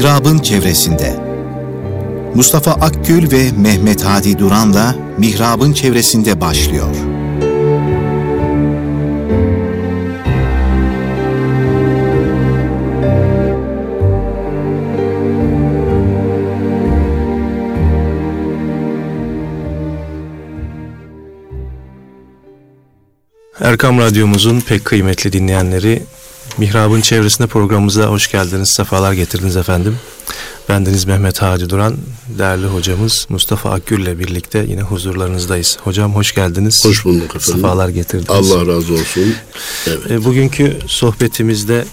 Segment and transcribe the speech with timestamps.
[0.00, 1.16] Mihrab'ın çevresinde.
[2.34, 6.86] Mustafa Akgül ve Mehmet Hadi Duran'la Mihrab'ın çevresinde başlıyor.
[23.60, 26.02] Erkam Radyomuzun pek kıymetli dinleyenleri
[26.60, 29.96] Mihrab'ın çevresinde programımıza hoş geldiniz, sefalar getirdiniz efendim.
[30.68, 31.96] Bendeniz Mehmet Hadi Duran,
[32.38, 35.78] değerli hocamız Mustafa Akgül ile birlikte yine huzurlarınızdayız.
[35.84, 36.84] Hocam hoş geldiniz.
[36.84, 37.62] Hoş bulduk efendim.
[37.62, 38.30] Sefalar getirdiniz.
[38.30, 39.34] Allah razı olsun.
[39.86, 40.10] Evet.
[40.10, 41.84] E, bugünkü sohbetimizde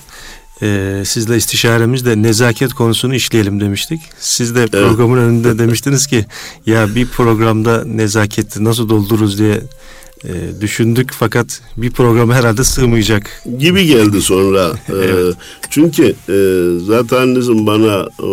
[0.62, 4.02] e, sizle istişaremizde nezaket konusunu işleyelim demiştik.
[4.20, 5.28] Siz de programın evet.
[5.28, 6.26] önünde demiştiniz ki
[6.66, 9.62] ya bir programda nezaketi nasıl doldururuz diye
[10.24, 13.44] e, düşündük fakat bir programa herhalde sığmayacak.
[13.58, 14.72] Gibi geldi sonra.
[14.88, 15.36] E, evet.
[15.70, 16.38] çünkü e,
[16.86, 18.28] zaten annenizin bana e,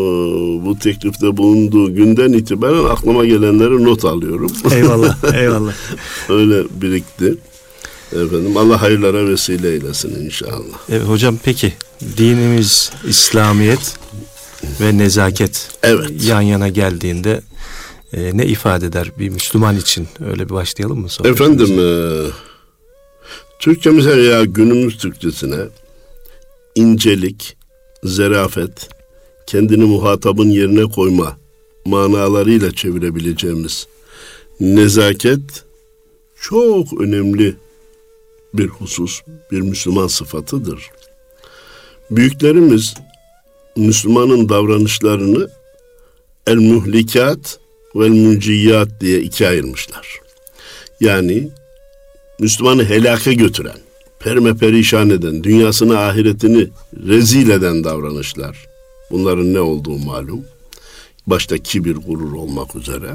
[0.64, 4.52] bu teklifte bulunduğu günden itibaren aklıma gelenleri not alıyorum.
[4.72, 5.72] Eyvallah, eyvallah.
[6.28, 7.34] Öyle birikti.
[8.12, 10.78] Efendim Allah hayırlara vesile eylesin inşallah.
[10.88, 11.72] Evet hocam peki
[12.16, 13.94] dinimiz İslamiyet
[14.80, 16.24] ve nezaket evet.
[16.24, 17.40] yan yana geldiğinde
[18.16, 20.08] e, ne ifade eder bir Müslüman için?
[20.30, 21.08] Öyle bir başlayalım mı?
[21.24, 21.88] Efendim e,
[23.58, 25.56] Türkçemize veya günümüz Türkçesine
[26.74, 27.56] incelik,
[28.04, 28.88] zerafet,
[29.46, 31.36] kendini muhatabın yerine koyma
[31.84, 33.86] manalarıyla çevirebileceğimiz
[34.60, 35.64] nezaket
[36.40, 37.54] çok önemli
[38.54, 39.20] bir husus,
[39.52, 40.90] bir Müslüman sıfatıdır.
[42.10, 42.94] Büyüklerimiz
[43.76, 45.48] Müslümanın davranışlarını
[46.46, 47.58] el muhlikat
[47.94, 50.20] vel munciyat diye ikiye ayırmışlar.
[51.00, 51.48] Yani
[52.38, 53.78] Müslümanı helake götüren,
[54.18, 56.68] perme perişan eden, dünyasını ahiretini
[57.06, 58.66] rezil eden davranışlar.
[59.10, 60.44] Bunların ne olduğu malum.
[61.26, 63.10] Başta kibir, gurur olmak üzere.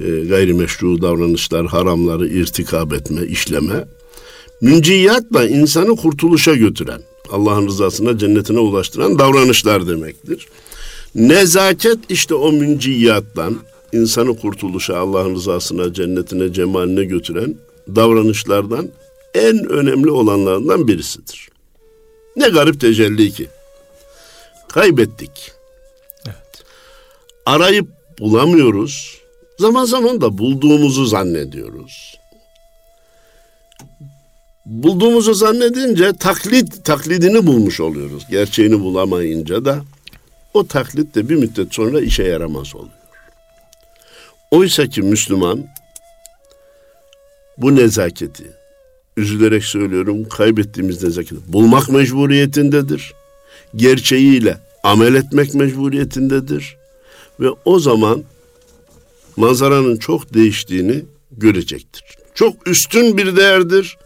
[0.00, 3.84] E, gayrimeşru davranışlar, haramları irtikab etme, işleme.
[4.60, 7.02] Münciyatla insanı kurtuluşa götüren,
[7.32, 10.46] Allah'ın rızasına, cennetine ulaştıran davranışlar demektir.
[11.14, 13.60] Nezaket işte o münciyattan
[13.92, 17.54] insanı kurtuluşa, Allah'ın rızasına, cennetine, cemaline götüren
[17.96, 18.88] davranışlardan
[19.34, 21.48] en önemli olanlarından birisidir.
[22.36, 23.48] Ne garip tecelli ki.
[24.68, 25.52] Kaybettik.
[26.26, 26.64] Evet.
[27.46, 27.88] Arayıp
[28.18, 29.20] bulamıyoruz.
[29.58, 32.16] Zaman zaman da bulduğumuzu zannediyoruz.
[34.66, 38.26] Bulduğumuzu zannedince taklit taklidini bulmuş oluyoruz.
[38.30, 39.82] Gerçeğini bulamayınca da
[40.54, 42.90] o taklit de bir müddet sonra işe yaramaz oluyor.
[44.50, 45.66] Oysa ki Müslüman
[47.58, 48.52] bu nezaketi,
[49.16, 53.14] üzülerek söylüyorum kaybettiğimiz nezaketi bulmak mecburiyetindedir.
[53.76, 56.76] Gerçeğiyle amel etmek mecburiyetindedir.
[57.40, 58.24] Ve o zaman
[59.36, 62.04] manzaranın çok değiştiğini görecektir.
[62.34, 63.98] Çok üstün bir değerdir.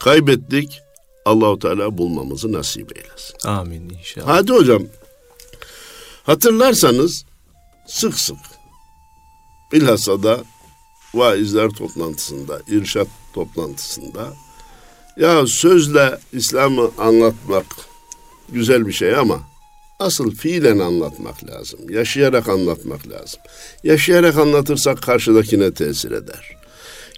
[0.00, 0.80] Kaybettik.
[1.24, 3.48] Allahu Teala bulmamızı nasip eylesin.
[3.48, 4.28] Amin inşallah.
[4.28, 4.82] Hadi hocam
[6.22, 7.24] Hatırlarsanız
[7.86, 8.38] sık sık
[9.72, 10.44] bilhassa da
[11.14, 14.32] vaizler toplantısında, irşat toplantısında
[15.16, 17.66] ya sözle İslam'ı anlatmak
[18.48, 19.40] güzel bir şey ama
[19.98, 21.80] asıl fiilen anlatmak lazım.
[21.90, 23.40] Yaşayarak anlatmak lazım.
[23.84, 26.56] Yaşayarak anlatırsak karşıdakine tesir eder.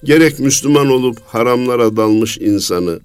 [0.05, 3.01] Gerek Müslüman olup haramlara dalmış insanı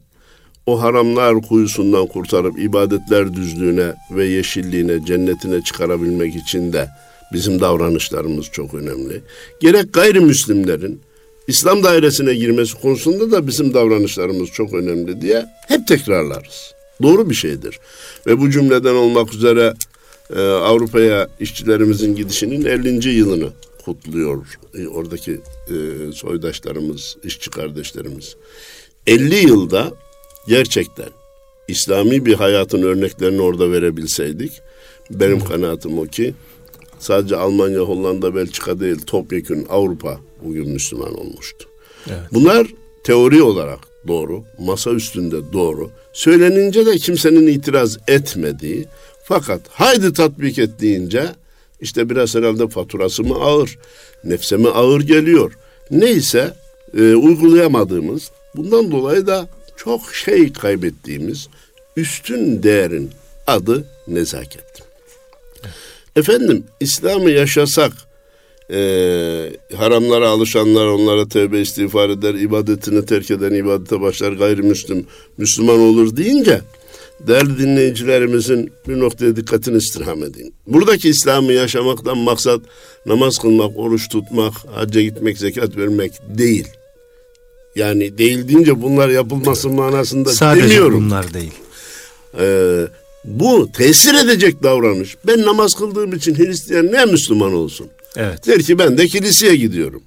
[0.67, 6.89] o haramlar kuyusundan kurtarıp ibadetler düzlüğüne ve yeşilliğine, cennetine çıkarabilmek için de
[7.33, 9.21] bizim davranışlarımız çok önemli.
[9.59, 11.01] Gerek gayrimüslimlerin
[11.47, 16.73] İslam dairesine girmesi konusunda da bizim davranışlarımız çok önemli diye hep tekrarlarız.
[17.01, 17.79] Doğru bir şeydir.
[18.27, 19.73] Ve bu cümleden olmak üzere
[20.35, 23.09] e, Avrupa'ya işçilerimizin gidişinin 50.
[23.09, 23.49] yılını
[23.85, 25.31] kutluyor e, oradaki
[25.67, 25.75] e,
[26.13, 28.35] soydaşlarımız, işçi kardeşlerimiz.
[29.07, 29.91] 50 yılda
[30.47, 31.09] gerçekten
[31.67, 34.61] İslami bir hayatın örneklerini orada verebilseydik
[35.09, 36.33] benim kanaatim o ki
[36.99, 41.69] sadece Almanya, Hollanda, Belçika değil topyekun Avrupa bugün Müslüman olmuştu.
[42.07, 42.19] Evet.
[42.33, 42.67] Bunlar
[43.03, 45.89] teori olarak doğru, masa üstünde doğru.
[46.13, 48.85] Söylenince de kimsenin itiraz etmediği
[49.23, 51.25] fakat haydi tatbik et deyince
[51.81, 53.77] işte biraz herhalde faturası mı ağır,
[54.23, 55.53] nefse mi ağır geliyor.
[55.91, 56.53] Neyse
[56.97, 59.47] e, uygulayamadığımız bundan dolayı da
[59.77, 61.47] çok şey kaybettiğimiz
[61.97, 63.11] üstün değerin
[63.47, 64.63] adı nezaket.
[66.15, 67.91] Efendim İslam'ı yaşasak
[68.71, 68.79] e,
[69.75, 75.05] haramlara alışanlar onlara tövbe istiğfar eder, ibadetini terk eden ibadete başlar gayrimüslim,
[75.37, 76.61] Müslüman olur deyince
[77.19, 80.53] değerli dinleyicilerimizin bir noktaya dikkatini istirham edeyim.
[80.67, 82.61] Buradaki İslam'ı yaşamaktan maksat
[83.05, 86.67] namaz kılmak, oruç tutmak, hacca gitmek, zekat vermek değil.
[87.77, 91.05] Yani değil deyince bunlar yapılması manasında Sadece demiyorum.
[91.05, 91.53] bunlar değil.
[92.39, 92.87] Ee,
[93.25, 95.15] bu tesir edecek davranış.
[95.27, 97.87] Ben namaz kıldığım için Hristiyan ne Müslüman olsun?
[98.15, 98.47] Evet.
[98.47, 100.03] Der ki ben de kiliseye gidiyorum.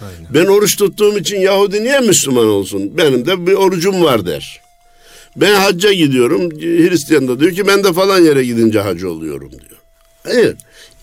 [0.00, 0.34] Aynen.
[0.34, 2.96] Ben oruç tuttuğum için Yahudi niye Müslüman olsun?
[2.96, 4.60] Benim de bir orucum var der.
[5.36, 6.50] Ben hacca gidiyorum.
[6.60, 9.80] Hristiyan da diyor ki ben de falan yere gidince hacı oluyorum diyor.
[10.24, 10.56] Hayır.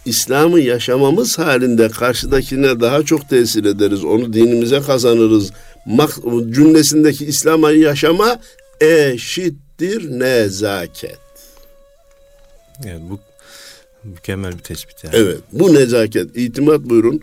[0.05, 4.03] İslam'ı yaşamamız halinde karşıdakine daha çok tesir ederiz.
[4.03, 5.51] Onu dinimize kazanırız.
[6.51, 8.39] Cümlesindeki İslam'ı yaşama
[8.81, 11.19] eşittir nezaket.
[12.85, 13.19] Evet bu
[14.03, 15.15] mükemmel bir tespit yani.
[15.15, 16.37] Evet bu nezaket.
[16.37, 17.21] İtimat buyurun.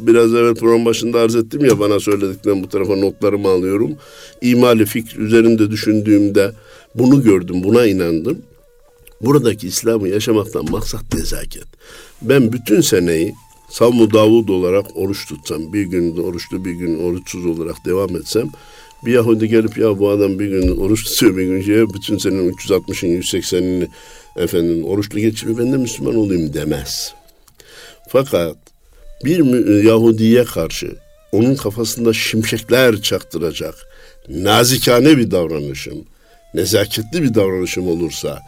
[0.00, 3.96] Biraz evvel program başında arz ettim ya bana söylediklerim bu tarafa notlarımı alıyorum.
[4.40, 6.52] İmali fikir üzerinde düşündüğümde
[6.94, 8.42] bunu gördüm, buna inandım.
[9.20, 11.66] Buradaki İslam'ı yaşamaktan maksat nezaket.
[12.22, 13.34] Ben bütün seneyi
[13.70, 18.50] Savmu Davud olarak oruç tutsam, bir gün oruçlu bir gün oruçsuz olarak devam etsem,
[19.04, 22.52] bir Yahudi gelip ya bu adam bir gün oruç tutuyor bir gün şey, bütün senenin
[22.52, 23.88] 360'ını 180'ini
[24.36, 27.14] efendim oruçlu geçiriyor ben de Müslüman olayım demez.
[28.08, 28.56] Fakat
[29.24, 29.38] bir
[29.84, 30.96] Yahudiye karşı
[31.32, 33.74] onun kafasında şimşekler çaktıracak
[34.28, 36.04] nazikane bir davranışım,
[36.54, 38.38] nezaketli bir davranışım olursa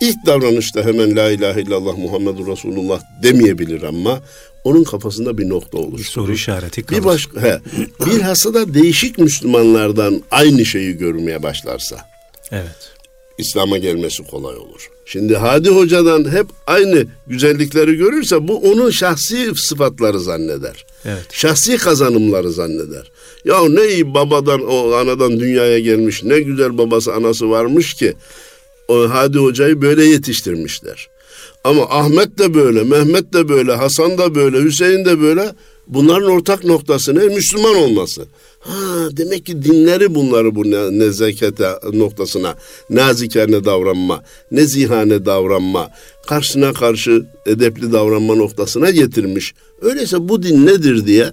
[0.00, 4.20] ilk davranışta hemen la ilahe illallah Muhammedur Resulullah demeyebilir ama
[4.64, 5.98] onun kafasında bir nokta olur.
[5.98, 7.00] Bir soru işareti kalır.
[7.00, 7.60] Bir başka he,
[8.06, 12.12] bilhassa da değişik Müslümanlardan aynı şeyi görmeye başlarsa
[12.52, 12.92] Evet.
[13.38, 14.90] İslam'a gelmesi kolay olur.
[15.04, 20.86] Şimdi Hadi Hoca'dan hep aynı güzellikleri görürse bu onun şahsi sıfatları zanneder.
[21.04, 21.26] Evet.
[21.32, 23.12] Şahsi kazanımları zanneder.
[23.44, 28.14] Ya ne iyi babadan o anadan dünyaya gelmiş ne güzel babası anası varmış ki
[28.88, 31.08] o Hadi Hoca'yı böyle yetiştirmişler.
[31.64, 35.52] Ama Ahmet de böyle, Mehmet de böyle, Hasan da böyle, Hüseyin de böyle.
[35.86, 37.34] Bunların ortak noktası ne?
[37.34, 38.26] Müslüman olması.
[38.60, 42.54] Ha, demek ki dinleri bunları bu ne- nezakete noktasına,
[42.90, 45.90] nazikane davranma, nezihane davranma,
[46.26, 49.54] karşısına karşı edepli davranma noktasına getirmiş.
[49.82, 51.32] Öyleyse bu din nedir diye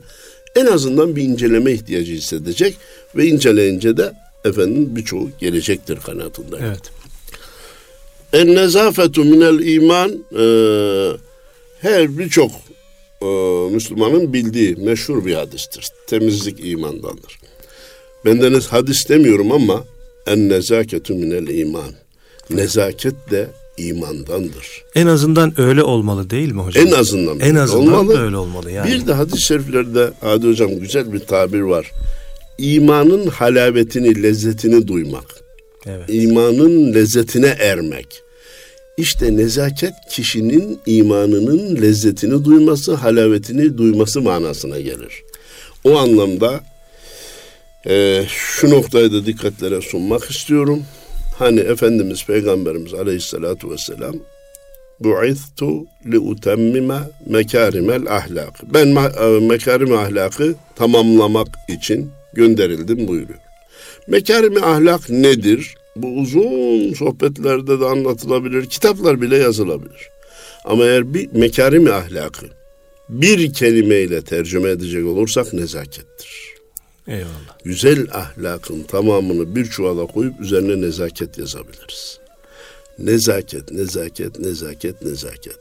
[0.55, 2.77] en azından bir inceleme ihtiyacı hissedecek
[3.15, 4.13] ve inceleyince de
[4.45, 6.65] efendim birçoğu gelecektir kanaatindeyim.
[6.65, 6.98] Evet.
[8.33, 10.43] En nezafetu minel iman e,
[11.81, 12.51] her birçok
[13.21, 13.25] e,
[13.73, 15.87] Müslümanın bildiği meşhur bir hadistir.
[16.07, 17.39] Temizlik imandandır.
[18.25, 19.83] Bendeniz hadis demiyorum ama
[20.27, 21.91] en nezaketu minel iman.
[22.49, 23.47] Nezaket de
[23.77, 24.83] imandandır.
[24.95, 26.87] En azından öyle olmalı değil mi hocam?
[26.87, 28.19] En azından En azından olmalı.
[28.21, 28.91] öyle olmalı yani.
[28.91, 31.91] Bir de hadis-i şeriflerde Hadi Hocam güzel bir tabir var.
[32.57, 35.38] İmanın halavetini, lezzetini duymak.
[35.85, 36.09] Evet.
[36.09, 38.23] İmanın lezzetine ermek.
[38.97, 45.23] İşte nezaket kişinin imanının lezzetini duyması, halavetini duyması manasına gelir.
[45.83, 46.59] O anlamda
[47.87, 50.83] e, şu noktayı da dikkatlere sunmak istiyorum.
[51.37, 54.15] Hani Efendimiz Peygamberimiz Aleyhisselatü Vesselam
[54.99, 58.73] Bu'ithtu li utemmime mekarimel ahlak.
[58.73, 63.39] Ben e, mekarim ahlakı tamamlamak için gönderildim buyuruyor.
[64.07, 65.75] Mekarimi ahlak nedir?
[65.95, 70.09] Bu uzun sohbetlerde de anlatılabilir, kitaplar bile yazılabilir.
[70.65, 72.45] Ama eğer bir mekarimi ahlakı
[73.09, 76.49] bir kelimeyle tercüme edecek olursak nezakettir.
[77.07, 77.59] Eyvallah.
[77.63, 82.19] Güzel ahlakın tamamını bir çuvala koyup üzerine nezaket yazabiliriz.
[82.99, 85.57] Nezaket, nezaket, nezaket, nezaket.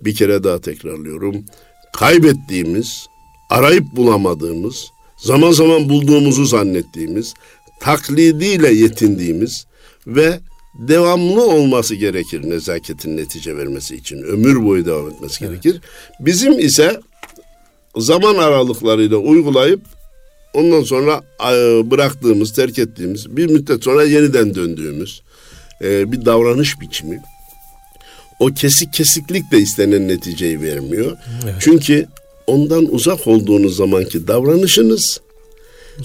[0.00, 1.44] Bir kere daha tekrarlıyorum.
[1.92, 3.06] Kaybettiğimiz,
[3.50, 4.86] arayıp bulamadığımız,
[5.16, 7.34] zaman zaman bulduğumuzu zannettiğimiz,
[7.80, 9.66] taklidiyle yetindiğimiz
[10.06, 10.40] ve
[10.74, 14.22] devamlı olması gerekir nezaketin netice vermesi için.
[14.22, 15.80] Ömür boyu devam etmesi gerekir.
[16.20, 17.00] Bizim ise
[17.96, 19.80] zaman aralıklarıyla uygulayıp
[20.54, 21.22] ondan sonra
[21.52, 25.22] e, bıraktığımız, terk ettiğimiz, bir müddet sonra yeniden döndüğümüz
[25.82, 27.22] e, bir davranış biçimi.
[28.40, 31.16] O kesik kesiklik de istenen neticeyi vermiyor.
[31.60, 32.06] Çünkü
[32.46, 35.20] ondan uzak olduğunuz zamanki davranışınız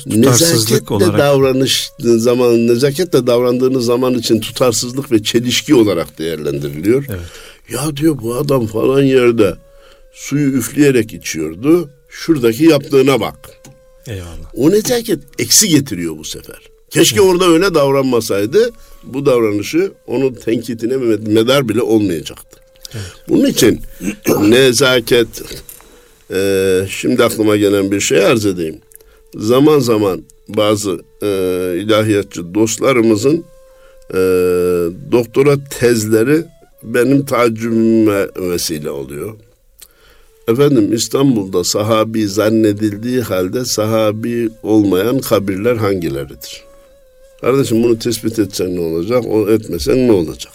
[0.03, 1.19] Tutarsızlık nezaketle olarak.
[1.19, 7.05] davranış zaman nezaketle davrandığınız zaman için tutarsızlık ve çelişki olarak değerlendiriliyor.
[7.09, 7.19] Evet.
[7.69, 9.53] Ya diyor bu adam falan yerde
[10.13, 11.89] suyu üfleyerek içiyordu.
[12.09, 13.35] Şuradaki yaptığına bak.
[14.07, 14.51] Eyvallah.
[14.53, 16.59] O nezaket eksi getiriyor bu sefer.
[16.89, 18.69] Keşke orada öyle davranmasaydı
[19.03, 22.59] bu davranışı onun tenkitine med- medar bile olmayacaktı.
[23.29, 23.81] Bunun için
[24.41, 25.27] nezaket
[26.33, 28.79] e, şimdi aklıma gelen bir şey arz edeyim.
[29.35, 31.27] Zaman zaman bazı e,
[31.77, 33.43] ilahiyatçı dostlarımızın
[34.13, 34.17] e,
[35.11, 36.43] doktora tezleri
[36.83, 39.35] benim tacibime vesile oluyor.
[40.47, 46.63] Efendim İstanbul'da sahabi zannedildiği halde sahabi olmayan kabirler hangileridir?
[47.41, 50.53] Kardeşim bunu tespit etsen ne olacak, o etmesen ne olacak?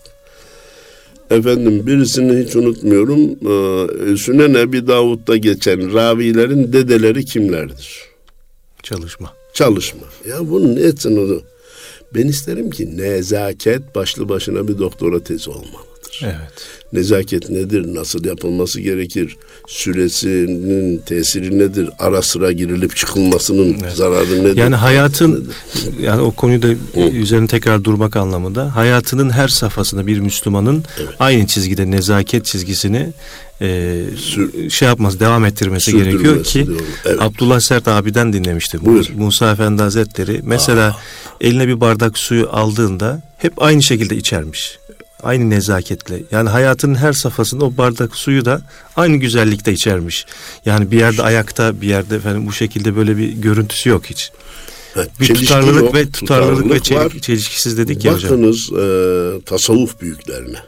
[1.30, 3.20] Efendim birisini hiç unutmuyorum.
[3.20, 8.09] Ee, Sünen Ebi Davud'da geçen ravilerin dedeleri kimlerdir?
[8.82, 9.32] Çalışma.
[9.52, 10.02] Çalışma.
[10.28, 11.42] Ya bunu ne etsin onu?
[12.14, 16.20] Ben isterim ki nezaket başlı başına bir doktora tezi olmalıdır.
[16.22, 16.66] Evet.
[16.92, 17.94] Nezaket nedir?
[17.94, 19.36] Nasıl yapılması gerekir?
[19.68, 21.90] Süresinin tesiri nedir?
[21.98, 24.56] Ara sıra girilip çıkılmasının zararı nedir?
[24.56, 25.50] Yani hayatın
[26.00, 30.84] yani o konuyu da üzerine tekrar durmak anlamında hayatının her safhasında bir Müslümanın
[31.18, 33.12] aynı çizgide nezaket çizgisini
[33.60, 34.04] e,
[34.70, 36.86] şey yapması, devam ettirmesi gerekiyor ki diyorum.
[37.04, 37.22] Evet.
[37.22, 38.80] Abdullah Sert abiden dinlemiştim.
[38.84, 39.06] Buyur.
[39.16, 40.96] Musa Efendi Hazretleri mesela
[41.40, 44.78] eline bir bardak suyu aldığında hep aynı şekilde içermiş.
[45.22, 46.22] Aynı nezaketle.
[46.30, 48.62] Yani hayatının her safhasında o bardak suyu da
[48.96, 50.26] aynı güzellikte içermiş.
[50.64, 54.32] Yani bir yerde ayakta, bir yerde efendim bu şekilde böyle bir görüntüsü yok hiç.
[54.96, 57.12] Evet, Bir tutarlılık yok, ve tutarlılık, ve var.
[57.22, 58.30] çelişkisiz dedik ya hocam.
[58.30, 60.58] Bakınız e, tasavvuf büyüklerine.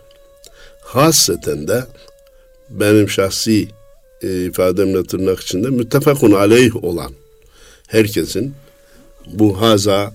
[0.85, 1.85] Hasreten de
[2.71, 3.69] benim şahsi
[4.23, 7.13] e, ifademle tırnak içinde müttefakun aleyh olan
[7.89, 8.55] herkesin
[9.27, 10.13] bu haza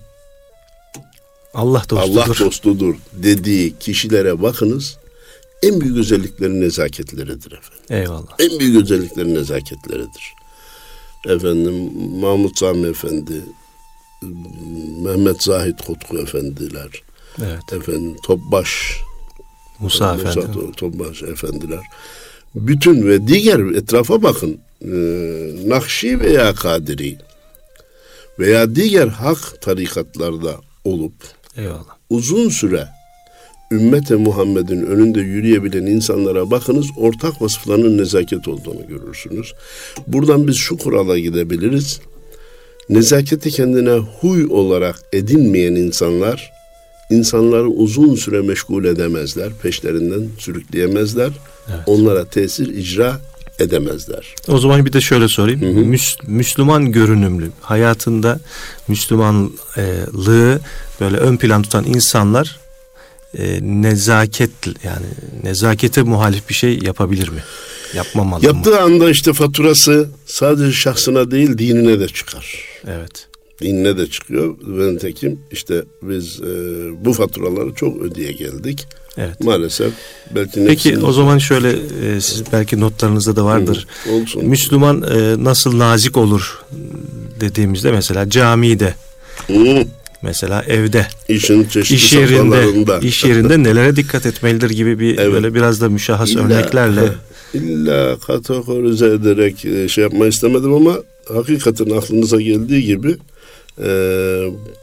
[1.54, 2.18] Allah dostudur.
[2.20, 4.98] Allah dostudur dediği kişilere bakınız.
[5.64, 7.84] En büyük özellikleri nezaketleridir efendim.
[7.90, 8.36] Eyvallah.
[8.40, 10.34] En büyük özellikleri nezaketleridir.
[11.28, 11.74] Efendim
[12.20, 13.42] Mahmut Sami Efendi,
[15.04, 17.04] Mehmet Zahid Kutku Efendiler,
[17.42, 17.74] Evet.
[17.74, 18.70] efendim Topbaş,
[19.80, 20.40] Musa Efendi.
[20.40, 21.80] To- Topbaş Efendiler.
[22.58, 24.58] Bütün ve diğer etrafa bakın.
[24.82, 24.88] Ee,
[25.66, 27.18] Nakşi veya Kadiri
[28.40, 31.14] veya diğer hak tarikatlarda olup
[31.58, 31.98] Eyvallah.
[32.10, 32.88] uzun süre
[33.72, 39.54] ümmete Muhammed'in önünde yürüyebilen insanlara bakınız ortak vasıflarının nezaket olduğunu görürsünüz.
[40.08, 42.00] Buradan biz şu kurala gidebiliriz.
[42.90, 46.57] Nezaketi kendine huy olarak edinmeyen insanlar
[47.10, 51.30] insanları uzun süre meşgul edemezler, peşlerinden sürükleyemezler.
[51.86, 53.22] Onlara tesir icra
[53.60, 54.36] edemezler.
[54.48, 55.62] O zaman bir de şöyle sorayım.
[55.94, 58.40] Müs- Müslüman görünümlü, hayatında
[58.88, 60.60] Müslümanlığı
[61.02, 62.60] böyle ön plan tutan insanlar
[63.38, 64.52] e, nezaket
[64.84, 65.06] yani
[65.44, 67.44] nezakete muhalif bir şey yapabilir mi?
[67.94, 68.46] Yapmamalı mı?
[68.46, 72.60] Yaptığı anda işte faturası sadece şahsına değil dinine de çıkar.
[72.88, 73.27] Evet.
[73.62, 74.56] Dinine de çıkıyor.
[74.68, 76.46] Ve nitekim işte biz e,
[77.06, 78.88] bu faturaları çok ödeye geldik.
[79.18, 79.40] Evet.
[79.44, 79.94] Maalesef
[80.36, 83.88] belki Peki o zaman şöyle e, siz belki notlarınızda da vardır.
[84.04, 84.46] Hı, olsun.
[84.46, 86.60] Müslüman e, nasıl nazik olur
[87.40, 88.94] dediğimizde mesela camide,
[89.48, 89.84] Hı,
[90.22, 95.34] mesela evde, işin çeşitli iş yerinde, iş yerinde nelere dikkat etmelidir gibi bir Evet.
[95.34, 97.02] böyle biraz da müşahhas İlla- örneklerle
[97.54, 100.96] İlla kategorize ederek e, şey yapma istemedim ama
[101.34, 103.16] hakikaten aklınıza geldiği gibi
[103.84, 103.88] e,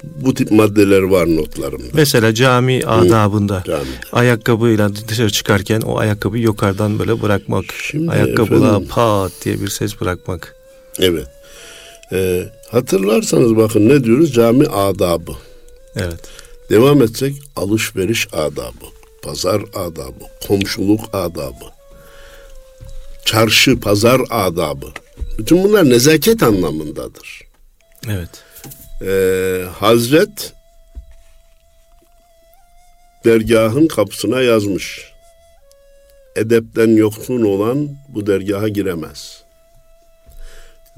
[0.05, 1.85] bu tip maddeler var notlarımda.
[1.93, 3.89] Mesela cami adabında Camide.
[4.13, 7.65] ayakkabıyla dışarı çıkarken o ayakkabıyı yukarıdan böyle bırakmak.
[7.83, 10.55] Şimdi Ayakkabıla efendim- pat diye bir ses bırakmak.
[10.99, 11.27] Evet.
[12.13, 14.33] E, hatırlarsanız bakın ne diyoruz?
[14.33, 15.33] Cami adabı.
[15.97, 16.21] Evet.
[16.71, 18.85] Devam etsek alışveriş adabı,
[19.23, 21.65] pazar adabı, komşuluk adabı,
[23.25, 24.87] çarşı pazar adabı.
[25.39, 27.41] Bütün bunlar nezaket anlamındadır.
[28.11, 28.29] Evet.
[29.07, 30.53] Ee, Hazret
[33.25, 35.13] dergahın kapısına yazmış.
[36.37, 39.43] Edepten yoksun olan bu dergaha giremez.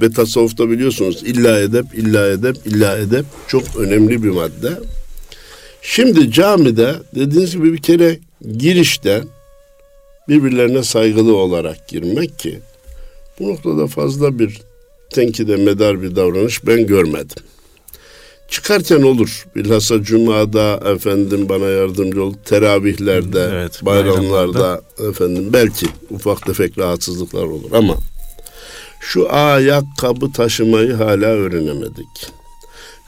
[0.01, 4.73] Ve tasavvufta biliyorsunuz illa edep, illa edep, illa edep çok önemli bir madde.
[5.83, 8.19] Şimdi camide dediğiniz gibi bir kere
[8.59, 9.23] girişte
[10.29, 12.61] birbirlerine saygılı olarak girmek ki
[13.41, 14.61] bu noktada fazla bir
[15.11, 17.45] tenkide medar bir davranış ben görmedim.
[18.49, 19.47] Çıkarken olur.
[19.57, 22.35] Bilhassa Cuma'da efendim bana yardımcı ol.
[22.45, 27.95] Teravihlerde, Evet, bayramlarda efendim belki ufak tefek rahatsızlıklar olur ama
[29.01, 32.07] şu ayakkabı taşımayı hala öğrenemedik.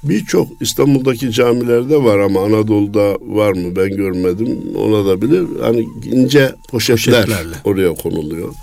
[0.02, 4.58] Birçok İstanbul'daki camilerde var ama Anadolu'da var mı ben görmedim.
[4.76, 5.46] Ona da bilir.
[5.62, 7.54] Hani ince poşetler Poşetlerle.
[7.64, 8.54] oraya konuluyor.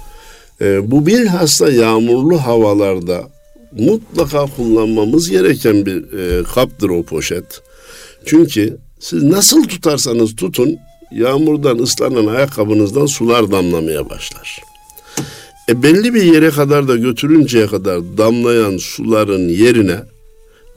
[0.62, 3.24] Ee, bu bilhassa yağmurlu havalarda
[3.76, 7.62] mutlaka kullanmamız gereken bir e, kaptır o poşet.
[8.26, 10.78] Çünkü siz nasıl tutarsanız tutun
[11.12, 14.60] yağmurdan ıslanan ayakkabınızdan sular damlamaya başlar.
[15.70, 20.00] E belli bir yere kadar da götürünceye kadar damlayan suların yerine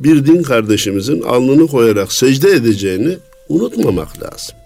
[0.00, 3.16] bir din kardeşimizin alnını koyarak secde edeceğini
[3.48, 4.56] unutmamak lazım.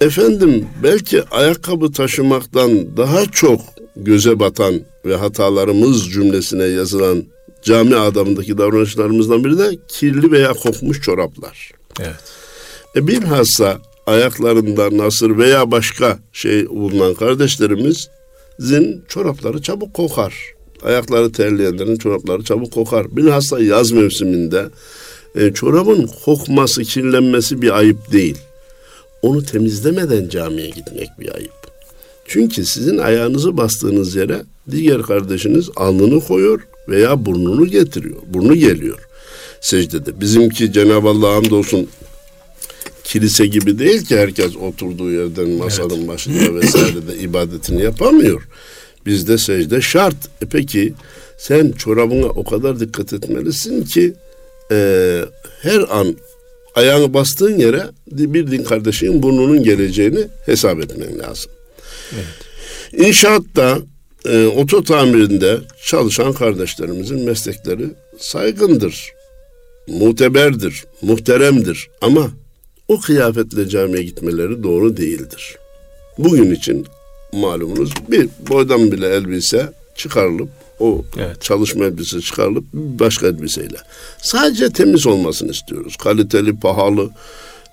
[0.00, 3.60] Efendim belki ayakkabı taşımaktan daha çok
[3.96, 7.24] göze batan ve hatalarımız cümlesine yazılan
[7.62, 11.70] cami adamındaki davranışlarımızdan biri de kirli veya kokmuş çoraplar.
[12.00, 12.16] Evet.
[12.96, 20.34] E bilhassa ayaklarında nasır veya başka şey bulunan kardeşlerimizin çorapları çabuk kokar.
[20.82, 23.16] Ayakları terleyenlerin çorapları çabuk kokar.
[23.16, 24.66] Bilhassa yaz mevsiminde
[25.34, 28.38] e, çorabın kokması, kirlenmesi bir ayıp değil.
[29.22, 31.65] Onu temizlemeden camiye gitmek bir ayıp.
[32.28, 38.16] Çünkü sizin ayağınızı bastığınız yere diğer kardeşiniz alnını koyuyor veya burnunu getiriyor.
[38.26, 38.98] Burnu geliyor
[39.60, 40.20] secdede.
[40.20, 41.88] Bizimki Cenab-ı Allah hamdolsun
[43.04, 46.08] kilise gibi değil ki herkes oturduğu yerden masanın evet.
[46.08, 48.48] başında vesairede ibadetini yapamıyor.
[49.06, 50.16] Bizde secde şart.
[50.42, 50.94] E peki
[51.38, 54.14] sen çorabına o kadar dikkat etmelisin ki
[54.70, 55.20] e,
[55.62, 56.16] her an
[56.74, 61.50] ayağını bastığın yere bir din kardeşinin burnunun geleceğini hesap etmen lazım.
[62.14, 63.06] Evet.
[63.06, 63.78] İnşaatta
[64.24, 67.86] e, oto tamirinde çalışan kardeşlerimizin meslekleri
[68.18, 69.12] saygındır,
[69.88, 72.30] muteberdir, muhteremdir ama
[72.88, 75.56] o kıyafetle camiye gitmeleri doğru değildir.
[76.18, 76.86] Bugün için
[77.32, 80.48] malumunuz bir boydan bile elbise çıkarılıp
[80.80, 81.42] o evet.
[81.42, 83.76] çalışma elbise çıkarılıp başka elbiseyle.
[84.18, 85.96] Sadece temiz olmasını istiyoruz.
[85.96, 87.10] Kaliteli, pahalı,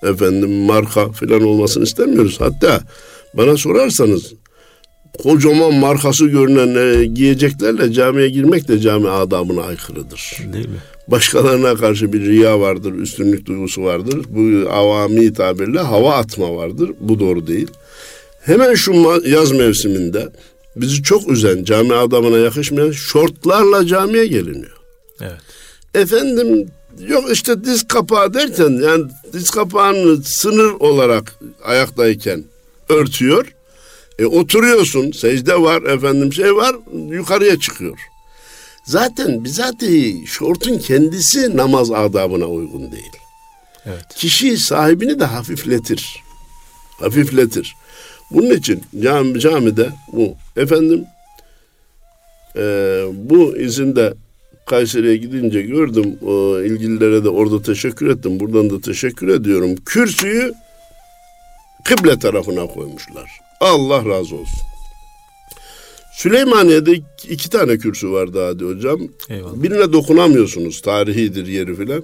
[0.04, 2.42] efendim marka falan olmasını istemiyoruz.
[2.42, 2.82] Hatta
[3.34, 4.34] bana sorarsanız
[5.24, 10.38] kocaman markası görünen e, giyeceklerle camiye girmek de cami adabına aykırıdır.
[10.54, 10.78] Değil mi?
[11.08, 14.26] Başkalarına karşı bir riya vardır, üstünlük duygusu vardır.
[14.30, 16.92] Bu avami tabirle hava atma vardır.
[17.00, 17.68] Bu doğru değil.
[18.42, 20.30] Hemen şu yaz mevsiminde
[20.76, 24.78] bizi çok üzen, cami adamına yakışmayan şortlarla camiye geliniyor.
[25.22, 25.40] Evet.
[25.96, 26.68] Efendim
[27.08, 32.44] yok işte diz kapağı derken yani diz kapağını sınır olarak ayaktayken
[32.94, 33.56] örtüyor.
[34.20, 36.76] E oturuyorsun, secde var, efendim şey var,
[37.10, 37.98] yukarıya çıkıyor.
[38.86, 43.12] Zaten bizatihi şortun kendisi namaz adabına uygun değil.
[43.86, 44.06] Evet.
[44.16, 46.24] Kişi sahibini de hafifletir.
[47.00, 47.76] Hafifletir.
[48.32, 50.36] Bunun için cami, camide bu.
[50.58, 51.06] Efendim
[52.56, 52.62] e,
[53.14, 54.14] bu izinde
[54.66, 56.16] Kayseri'ye gidince gördüm.
[56.26, 58.40] O, ilgililere de orada teşekkür ettim.
[58.40, 59.76] Buradan da teşekkür ediyorum.
[59.86, 60.54] Kürsüyü
[61.86, 63.40] kıble tarafına koymuşlar.
[63.60, 64.60] Allah razı olsun.
[66.14, 69.00] Süleymaniye'de iki tane kürsü vardı hadi hocam.
[69.30, 69.64] Eyvallah.
[69.64, 70.82] Birine dokunamıyorsunuz.
[70.82, 72.04] Tarihidir yeri filan.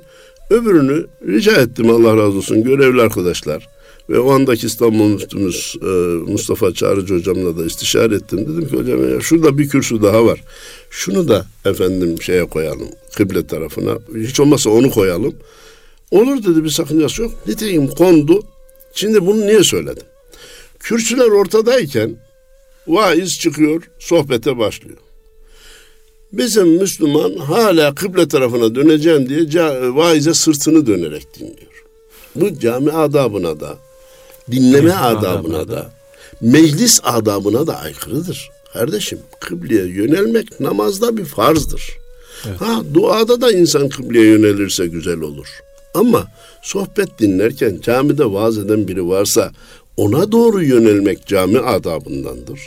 [0.50, 3.68] Öbürünü rica ettim Allah razı olsun görevli arkadaşlar.
[4.10, 5.86] Ve o andaki İstanbul Müftümüz e,
[6.32, 8.40] Mustafa Çağrıcı hocamla da istişare ettim.
[8.40, 10.44] Dedim ki hocam ya şurada bir kürsü daha var.
[10.90, 12.88] Şunu da efendim şeye koyalım.
[13.16, 13.98] Kıble tarafına.
[14.16, 15.36] Hiç olmazsa onu koyalım.
[16.12, 17.32] Olur dedi bir sakıncası yok.
[17.48, 18.44] Nitekim kondu.
[18.94, 20.04] Şimdi bunu niye söyledim?
[20.80, 22.16] Kürsüler ortadayken
[22.88, 24.98] vaiz çıkıyor, sohbete başlıyor.
[26.32, 31.84] Bizim Müslüman hala kıble tarafına döneceğim diye vaize sırtını dönerek dinliyor.
[32.36, 33.78] Bu cami adabına da,
[34.52, 35.92] dinleme adabına da,
[36.42, 38.50] meclis adabına da aykırıdır.
[38.74, 41.98] Kardeşim kıbleye yönelmek namazda bir farzdır.
[42.48, 42.62] Evet.
[42.62, 45.48] Ha duada da insan kıbleye yönelirse güzel olur.
[45.94, 46.28] Ama
[46.62, 49.52] sohbet dinlerken camide vaaz eden biri varsa
[49.98, 52.60] ona doğru yönelmek cami adabındandır.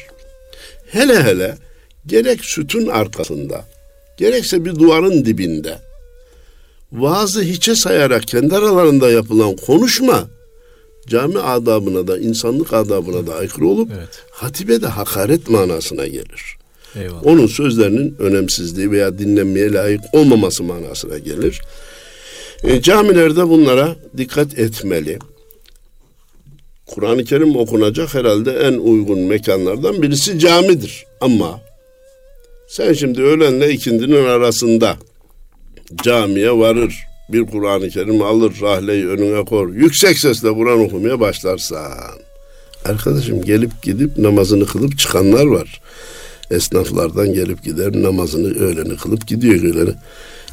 [0.87, 1.59] Hele hele
[2.07, 3.65] gerek sütun arkasında,
[4.17, 5.79] gerekse bir duvarın dibinde
[6.93, 10.29] vaazı hiçe sayarak kendi aralarında yapılan konuşma
[11.07, 14.09] cami adabına da insanlık adabına da aykırı olup evet.
[14.31, 16.57] hatibe de hakaret manasına gelir.
[16.97, 17.27] Eyvallah.
[17.27, 21.61] Onun sözlerinin önemsizliği veya dinlenmeye layık olmaması manasına gelir.
[22.65, 25.19] E, camilerde bunlara dikkat etmeli.
[26.87, 31.05] Kur'an-ı Kerim okunacak herhalde en uygun mekanlardan birisi camidir.
[31.21, 31.61] Ama
[32.69, 34.97] sen şimdi öğlenle ikindinin arasında
[36.03, 36.95] camiye varır,
[37.29, 41.93] bir Kur'an-ı Kerim alır, rahleyi önüne kor, yüksek sesle Kur'an okumaya başlarsan,
[42.85, 45.81] arkadaşım gelip gidip namazını kılıp çıkanlar var.
[46.51, 49.95] Esnaflardan gelip gider namazını öğleni kılıp gidiyor öğleni.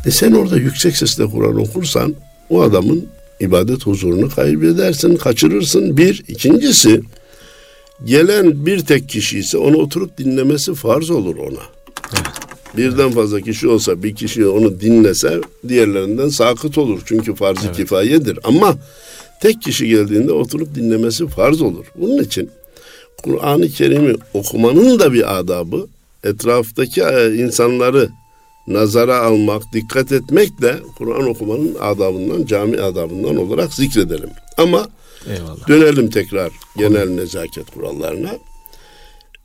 [0.06, 2.16] E sen orada yüksek sesle Kur'an okursan
[2.50, 3.08] o adamın
[3.40, 5.98] ibadet huzurunu kaybedersin, kaçırırsın.
[5.98, 6.24] Bir.
[6.28, 7.02] ikincisi
[8.06, 11.64] gelen bir tek kişi ise onu oturup dinlemesi farz olur ona.
[12.78, 17.02] Birden fazla kişi olsa bir kişi onu dinlese diğerlerinden sakıt olur.
[17.06, 17.76] Çünkü farz-ı evet.
[17.76, 18.40] kifayedir.
[18.44, 18.78] Ama
[19.42, 21.86] tek kişi geldiğinde oturup dinlemesi farz olur.
[21.96, 22.50] Bunun için
[23.24, 25.88] Kur'an-ı Kerim'i okumanın da bir adabı,
[26.24, 28.10] etraftaki e, insanları
[28.70, 34.30] nazara almak, dikkat etmek de Kur'an okumanın adabından, cami adabından olarak zikredelim.
[34.58, 34.88] Ama
[35.30, 35.68] Eyvallah.
[35.68, 38.32] dönelim tekrar genel nezaket kurallarına.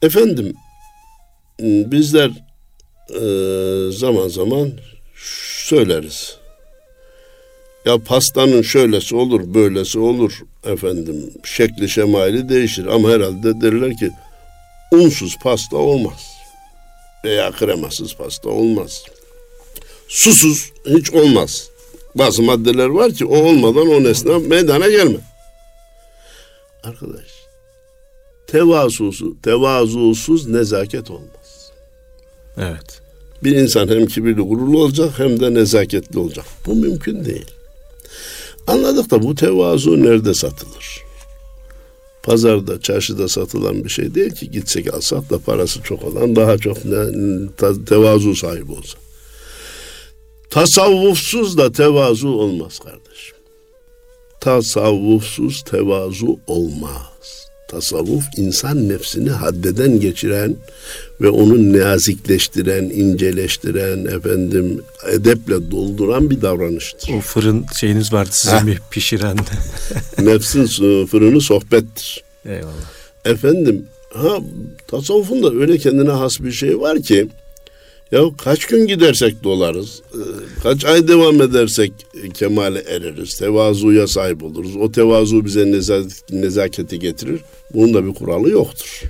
[0.03, 0.55] Efendim
[1.61, 2.31] bizler
[3.11, 3.23] e,
[3.93, 4.73] zaman zaman
[5.65, 6.37] söyleriz.
[7.85, 10.33] Ya pastanın şöylesi olur, böylesi olur
[10.65, 11.31] efendim.
[11.45, 14.11] Şekli şemali değişir ama herhalde derler ki
[14.93, 16.35] unsuz pasta olmaz.
[17.25, 19.05] Veya kremasız pasta olmaz.
[20.09, 21.71] Susuz hiç olmaz.
[22.15, 25.19] Bazı maddeler var ki o olmadan o nesne meydana gelme.
[26.85, 27.45] Arkadaş
[28.55, 31.71] tevazusuz, tevazusuz nezaket olmaz.
[32.57, 33.01] Evet.
[33.45, 36.45] Bir insan hem kibirli gururlu olacak hem de nezaketli olacak.
[36.67, 37.47] Bu mümkün değil.
[38.67, 41.01] Anladık da bu tevazu nerede satılır?
[42.23, 46.85] Pazarda, çarşıda satılan bir şey değil ki gitsek alsak da parası çok olan daha çok
[46.85, 47.05] ne,
[47.87, 48.99] tevazu sahibi olsa.
[50.55, 53.37] Tasavvufsuz da tevazu olmaz kardeşim.
[54.41, 57.49] Tasavvufsuz tevazu olmaz.
[57.69, 60.57] Tasavvuf insan nefsini haddeden geçiren
[61.21, 67.13] ve onu nazikleştiren, inceleştiren, efendim edeple dolduran bir davranıştır.
[67.15, 69.37] O fırın şeyiniz vardı sizin bir pişiren.
[70.19, 70.67] Nefsin
[71.07, 72.25] fırını sohbettir.
[72.45, 72.91] Eyvallah.
[73.25, 74.39] Efendim ha
[74.87, 77.29] tasavvufun da öyle kendine has bir şey var ki
[78.15, 80.21] ya kaç gün gidersek dolarız, e,
[80.63, 81.93] kaç ay devam edersek
[82.35, 84.77] kemale ereriz, tevazuya sahip oluruz.
[84.77, 85.73] O tevazu bize
[86.31, 87.41] nezaketi getirir.
[87.75, 89.03] Bunun da bir kuralı yoktur.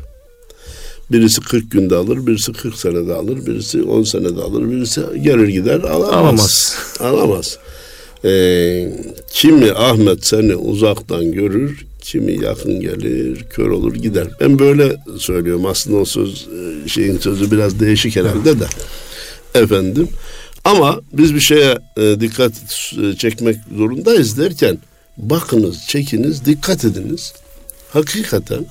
[1.12, 5.80] Birisi 40 günde alır, birisi 40 senede alır, birisi 10 senede alır, birisi gelir gider
[5.80, 6.12] alamaz.
[6.14, 6.76] Alamaz.
[7.00, 7.58] Alamaz.
[8.24, 8.92] Ee,
[9.32, 14.28] kimi Ahmet seni uzaktan görür, kimi yakın gelir, kör olur gider.
[14.40, 15.66] Ben böyle söylüyorum.
[15.66, 18.66] Aslında o söz e, şeyin sözü biraz değişik herhalde de.
[19.54, 20.08] Efendim.
[20.64, 22.52] Ama biz bir şeye e, dikkat
[23.02, 24.78] e, çekmek zorundayız derken
[25.16, 27.32] bakınız, çekiniz, dikkat ediniz.
[27.90, 28.66] Hakikaten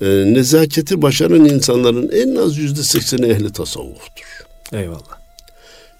[0.00, 4.24] e, nezaketi başaran insanların en az yüzde sekseni ehli tasavvuftur.
[4.72, 5.18] Eyvallah.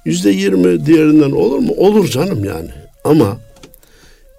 [0.05, 1.73] Yüzde yirmi diğerinden olur mu?
[1.77, 2.71] Olur canım yani.
[3.05, 3.39] Ama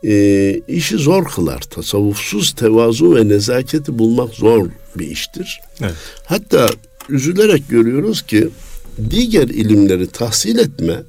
[0.04, 1.60] e, işi zor kılar.
[1.60, 5.60] Tasavvufsuz tevazu ve nezaketi bulmak zor bir iştir.
[5.82, 5.94] Evet.
[6.26, 6.70] Hatta
[7.10, 8.50] üzülerek görüyoruz ki
[9.10, 11.04] diğer ilimleri tahsil etme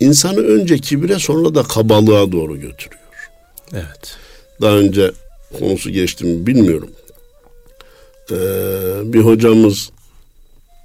[0.00, 3.30] insanı önce kibre sonra da kabalığa doğru götürüyor.
[3.72, 4.16] Evet.
[4.60, 5.12] Daha önce
[5.58, 6.90] konusu geçti mi bilmiyorum.
[8.30, 8.34] Ee,
[9.12, 9.90] bir hocamız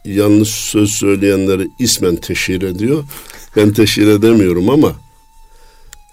[0.06, 3.04] yanlış söz söyleyenleri ismen teşhir ediyor.
[3.56, 4.96] Ben teşhir edemiyorum ama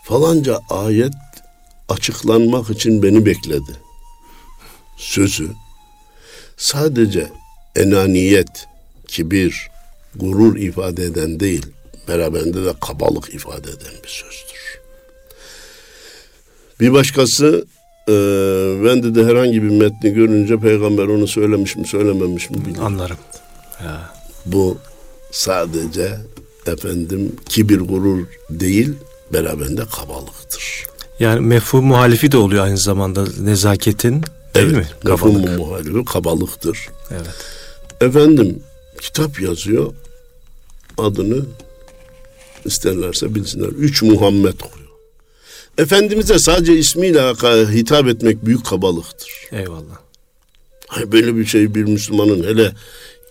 [0.09, 1.13] falanca ayet
[1.89, 3.73] açıklanmak için beni bekledi.
[4.97, 5.49] Sözü
[6.57, 7.29] sadece
[7.77, 8.67] enaniyet,
[9.09, 9.71] kibir,
[10.17, 11.67] gurur ifade eden değil,
[12.09, 14.81] beraberinde de kabalık ifade eden bir sözdür.
[16.81, 17.67] Bir başkası
[18.09, 18.13] e,
[18.85, 22.85] ben de, de herhangi bir metni görünce peygamber onu söylemiş mi söylememiş mi bilmiyorum.
[22.85, 23.19] Anlarım.
[23.85, 24.15] Ya.
[24.47, 24.79] Bu
[25.31, 26.19] sadece
[26.67, 28.95] efendim kibir gurur değil
[29.33, 30.87] beraberinde kabalıktır.
[31.21, 34.23] Yani mefhum muhalifi de oluyor aynı zamanda nezaketin
[34.55, 34.87] değil evet, mi?
[35.05, 35.45] Kabalık.
[35.45, 36.89] Mefhum muhalifi kabalıktır.
[37.11, 37.27] Evet.
[38.01, 38.63] Efendim
[39.01, 39.93] kitap yazıyor
[40.99, 41.45] adını
[42.65, 43.69] isterlerse bilsinler.
[43.69, 44.89] Üç Muhammed koyuyor.
[45.79, 47.21] Efendimiz'e sadece ismiyle
[47.73, 49.31] hitap etmek büyük kabalıktır.
[49.53, 49.99] Eyvallah.
[50.87, 52.73] Hayır, böyle bir şey bir Müslümanın hele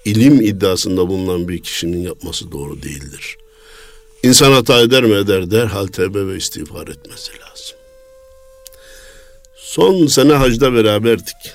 [0.05, 3.37] ilim iddiasında bulunan bir kişinin yapması doğru değildir.
[4.23, 7.77] İnsan hata eder mi eder derhal tevbe ve istiğfar etmesi lazım.
[9.55, 11.53] Son sene hacda beraberdik.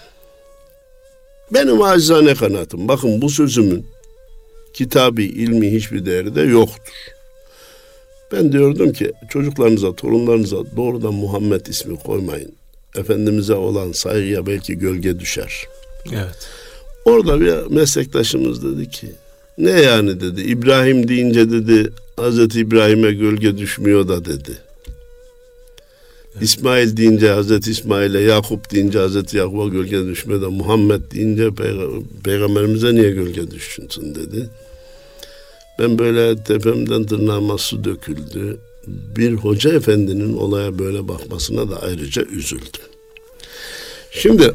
[1.51, 2.89] Benim acizane kanaatim.
[2.89, 3.87] Bakın bu sözümün
[4.75, 6.95] kitabi, ilmi hiçbir değeri de yoktur.
[8.33, 12.53] Ben diyordum ki çocuklarınıza, torunlarınıza doğrudan Muhammed ismi koymayın.
[12.97, 15.67] Efendimiz'e olan saygıya belki gölge düşer.
[16.13, 16.49] Evet.
[17.05, 19.13] Orada bir meslektaşımız dedi ki
[19.59, 24.59] ne yani dedi İbrahim deyince dedi Hazreti İbrahim'e gölge düşmüyor da dedi.
[26.35, 26.43] Evet.
[26.43, 32.95] İsmail deyince Hazreti İsmail'e, Yakup deyince Hazreti Yakup'a gölge düşmüyor da Muhammed deyince Peyg- Peygamberimize
[32.95, 34.49] niye gölge düşünsün dedi.
[35.79, 38.59] Ben böyle tepemden tırnağıma su döküldü.
[38.87, 42.83] Bir hoca efendinin olaya böyle bakmasına da ayrıca üzüldüm.
[44.11, 44.53] Şimdi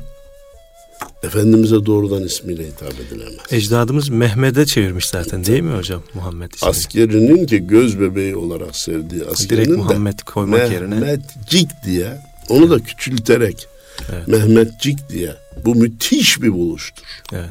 [1.23, 3.35] Efendimiz'e doğrudan ismiyle hitap edilemez.
[3.51, 6.69] Ecdadımız Mehmet'e çevirmiş zaten değil mi hocam Muhammed ismini?
[6.69, 10.99] Askerinin ki göz bebeği olarak sevdiği askerinin Direkt Muhammed koymak Mehmetcik yerine.
[10.99, 12.17] Mehmetcik diye
[12.49, 13.67] onu da küçülterek
[14.13, 14.27] Evet.
[14.27, 17.05] Mehmetcik diye bu müthiş bir buluştur.
[17.33, 17.49] Evet.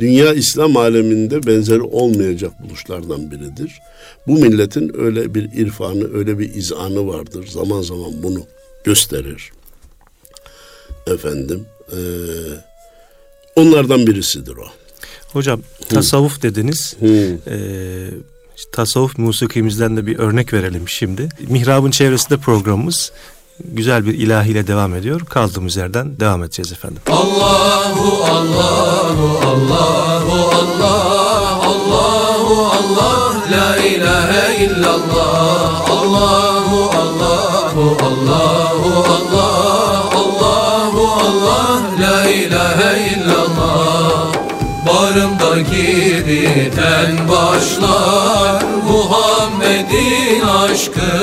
[0.00, 3.80] dünya İslam aleminde benzeri olmayacak buluşlardan biridir.
[4.26, 7.46] Bu milletin öyle bir irfanı, öyle bir izanı vardır.
[7.46, 8.42] Zaman zaman bunu
[8.84, 9.52] gösterir.
[11.06, 11.98] Efendim, e,
[13.56, 14.66] onlardan birisidir o.
[15.32, 16.96] Hocam tasavvuf dediniz.
[17.02, 18.08] Ee,
[18.72, 21.28] tasavvuf musikimizden de bir örnek verelim şimdi.
[21.48, 23.12] Mihrab'ın çevresinde programımız
[23.64, 25.20] güzel bir ilahiyle devam ediyor.
[25.20, 27.02] Kaldığımız yerden devam edeceğiz efendim.
[27.08, 31.06] Allahu Allahu Allahu Allah
[31.66, 39.55] Allahu Allah La ilahe illallah Allahu Allahu Allahu Allah
[45.16, 51.16] Bağrımdaki biten başlar Muhammed'in aşkındandır.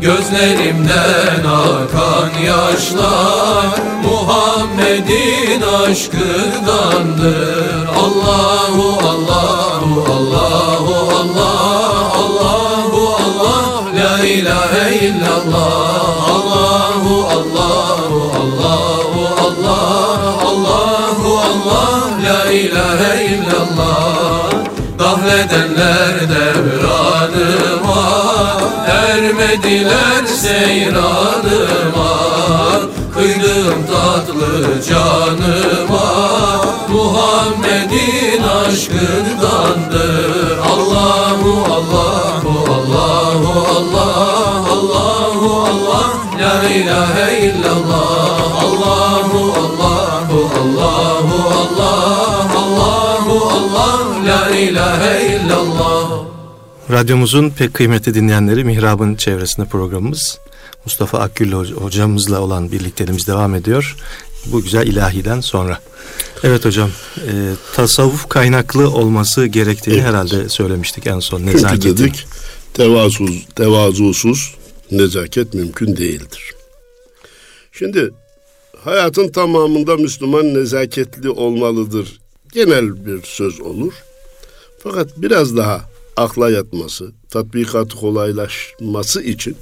[0.00, 7.06] Gözlerimden akan yaşlar Muhammed'in aşkındandır.
[7.86, 17.71] Allahu Allahu Allahu Allah Allahu Allah La ilahe illallah Allahu Allahu
[25.22, 28.04] Kahredenler devranıma
[28.86, 32.12] Ermediler seyranıma
[33.14, 36.10] Kıydım tatlı canıma
[36.88, 44.26] Muhammed'in aşkındandır Allahu Allahu Allahu Allah
[44.72, 46.08] Allahu Allah.
[46.40, 47.81] La ilahe illallah
[54.62, 56.24] ilahe illallah
[56.90, 60.38] Radyomuzun pek kıymetli dinleyenleri Mihrab'ın çevresinde programımız
[60.84, 63.96] Mustafa Akgül hocamızla olan birlikteliğimiz devam ediyor.
[64.46, 65.78] Bu güzel ilahiden sonra.
[66.44, 67.32] Evet hocam, e,
[67.74, 70.06] tasavvuf kaynaklı olması gerektiğini evet.
[70.06, 71.46] herhalde söylemiştik en son.
[71.46, 71.80] Nezaketin.
[71.80, 72.26] Çünkü dedik
[72.74, 74.54] tevazusuz, tevazusuz
[74.90, 76.52] nezaket mümkün değildir.
[77.72, 78.10] Şimdi
[78.84, 82.20] hayatın tamamında Müslüman nezaketli olmalıdır.
[82.52, 83.92] Genel bir söz olur.
[84.82, 85.80] Fakat biraz daha
[86.16, 89.56] akla yatması, tatbikatı kolaylaşması için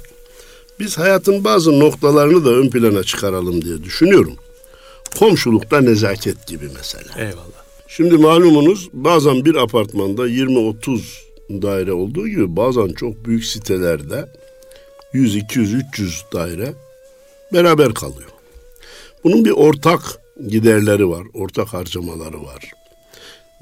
[0.79, 4.33] biz hayatın bazı noktalarını da ön plana çıkaralım diye düşünüyorum.
[5.19, 7.13] Komşulukta nezaket gibi mesela.
[7.17, 7.61] Eyvallah.
[7.87, 11.01] Şimdi malumunuz bazen bir apartmanda 20-30
[11.49, 14.29] daire olduğu gibi bazen çok büyük sitelerde
[15.13, 16.73] 100, 200, 300 daire
[17.53, 18.29] beraber kalıyor.
[19.23, 20.01] Bunun bir ortak
[20.47, 22.71] giderleri var, ortak harcamaları var.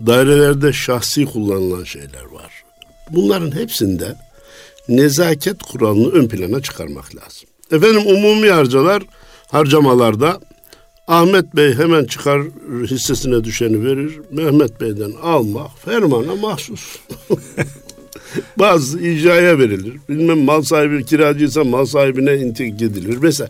[0.05, 2.63] Dairelerde şahsi kullanılan şeyler var.
[3.09, 4.15] Bunların hepsinde
[4.89, 7.49] nezaket kuralını ön plana çıkarmak lazım.
[7.71, 9.03] Efendim umumi harcalar
[9.47, 10.39] harcamalarda
[11.07, 12.41] Ahmet Bey hemen çıkar
[12.83, 14.21] hissesine düşeni verir.
[14.31, 16.99] Mehmet Bey'den almak fermana mahsus.
[18.59, 19.93] Bazı icraya verilir.
[20.09, 23.17] Bilmem mal sahibi kiracıysa mal sahibine intik edilir.
[23.21, 23.49] Mesela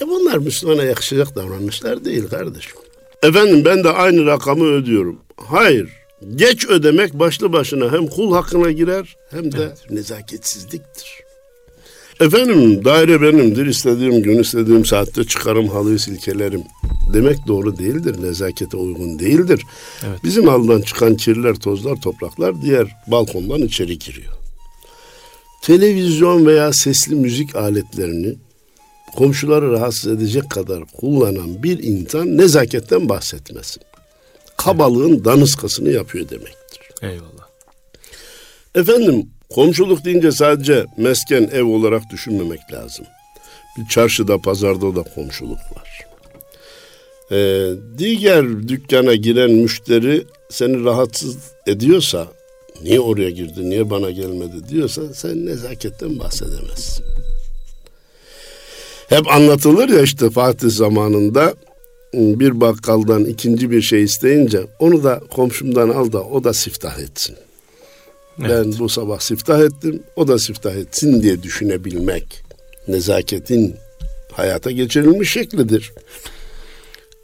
[0.00, 2.76] e bunlar Müslümana yakışacak davranışlar değil kardeşim.
[3.22, 5.23] Efendim ben de aynı rakamı ödüyorum.
[5.36, 6.04] Hayır
[6.36, 9.90] Geç ödemek başlı başına hem kul hakkına girer hem de evet.
[9.90, 11.08] nezaketsizliktir.
[12.20, 16.62] Efendim daire benimdir istediğim gün istediğim saatte çıkarım halıyı silkelerim
[17.12, 18.22] demek doğru değildir.
[18.22, 19.62] Nezakete uygun değildir.
[20.06, 20.18] Evet.
[20.24, 24.32] Bizim aldan çıkan kirler, tozlar, topraklar diğer balkondan içeri giriyor.
[25.62, 28.34] Televizyon veya sesli müzik aletlerini
[29.16, 33.82] komşuları rahatsız edecek kadar kullanan bir insan nezaketten bahsetmesin
[34.56, 36.80] kabalığın danışkasını yapıyor demektir.
[37.02, 37.48] Eyvallah.
[38.74, 43.06] Efendim komşuluk deyince sadece mesken ev olarak düşünmemek lazım.
[43.78, 46.04] Bir çarşıda pazarda da komşuluk var.
[47.32, 51.36] Ee, diğer dükkana giren müşteri seni rahatsız
[51.66, 52.28] ediyorsa
[52.82, 57.04] niye oraya girdi niye bana gelmedi diyorsa sen nezaketten bahsedemezsin.
[59.08, 61.54] Hep anlatılır ya işte Fatih zamanında
[62.40, 67.36] bir bakkaldan ikinci bir şey isteyince onu da komşumdan al da o da siftah etsin.
[68.40, 68.50] Evet.
[68.50, 72.42] Ben bu sabah siftah ettim, o da siftah etsin diye düşünebilmek
[72.88, 73.74] nezaketin
[74.32, 75.92] hayata geçirilmiş şeklidir.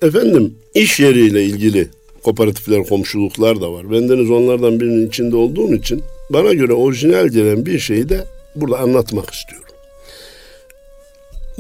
[0.03, 1.89] Efendim iş yeriyle ilgili
[2.23, 3.91] kooperatifler, komşuluklar da var.
[3.91, 8.25] Bendeniz onlardan birinin içinde olduğum için bana göre orijinal gelen bir şeyi de
[8.57, 9.60] burada anlatmak istiyorum.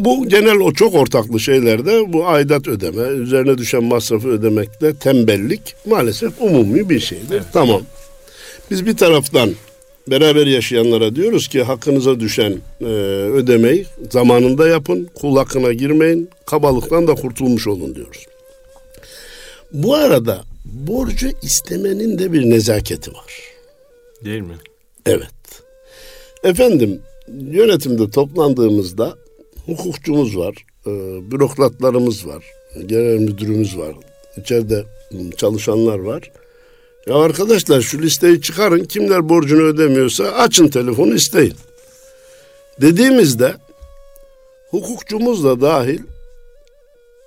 [0.04, 6.32] Bu genel o çok ortaklı şeylerde bu aidat ödeme, üzerine düşen masrafı ödemekte tembellik maalesef
[6.40, 7.34] umumi bir şeydir.
[7.34, 7.44] Evet.
[7.52, 7.82] Tamam.
[8.70, 9.50] Biz bir taraftan
[10.06, 17.14] beraber yaşayanlara diyoruz ki hakkınıza düşen e, ödemeyi zamanında yapın, kul hakkına girmeyin, kabalıktan da
[17.14, 18.26] kurtulmuş olun diyoruz.
[19.72, 23.34] Bu arada borcu istemenin de bir nezaketi var.
[24.24, 24.56] Değil mi?
[25.06, 25.62] Evet.
[26.44, 27.00] Efendim
[27.50, 29.16] yönetimde toplandığımızda
[29.70, 30.54] hukukçumuz var,
[30.86, 30.90] e,
[31.30, 32.44] bürokratlarımız var,
[32.86, 33.94] genel müdürümüz var,
[34.36, 34.84] içeride
[35.36, 36.30] çalışanlar var.
[37.06, 41.54] Ya arkadaşlar şu listeyi çıkarın kimler borcunu ödemiyorsa açın telefonu isteyin.
[42.80, 43.54] Dediğimizde
[44.70, 46.00] hukukçumuz da dahil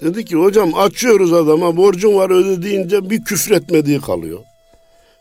[0.01, 4.39] dedi ki hocam açıyoruz adama borcun var öde deyince bir küfretmediği kalıyor.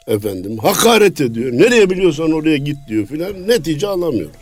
[0.06, 1.52] Efendim hakaret ediyor.
[1.52, 3.48] Nereye biliyorsan oraya git diyor filan.
[3.48, 4.36] Netice alamıyoruz.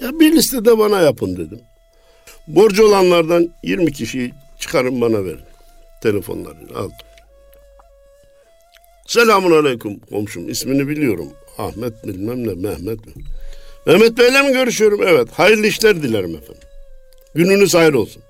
[0.00, 1.60] Ya bir listede bana yapın dedim.
[2.48, 5.40] Borcu olanlardan 20 kişiyi çıkarın bana verin.
[6.02, 6.92] Telefonlarını aldım.
[9.06, 10.48] Selamun aleyküm komşum.
[10.48, 11.28] ismini biliyorum.
[11.58, 13.22] Ahmet bilmem ne Mehmet mi?
[13.86, 15.00] Mehmet Bey'le mi görüşüyorum?
[15.02, 15.28] Evet.
[15.32, 16.62] Hayırlı işler dilerim efendim.
[17.34, 18.22] Gününüz hayır olsun.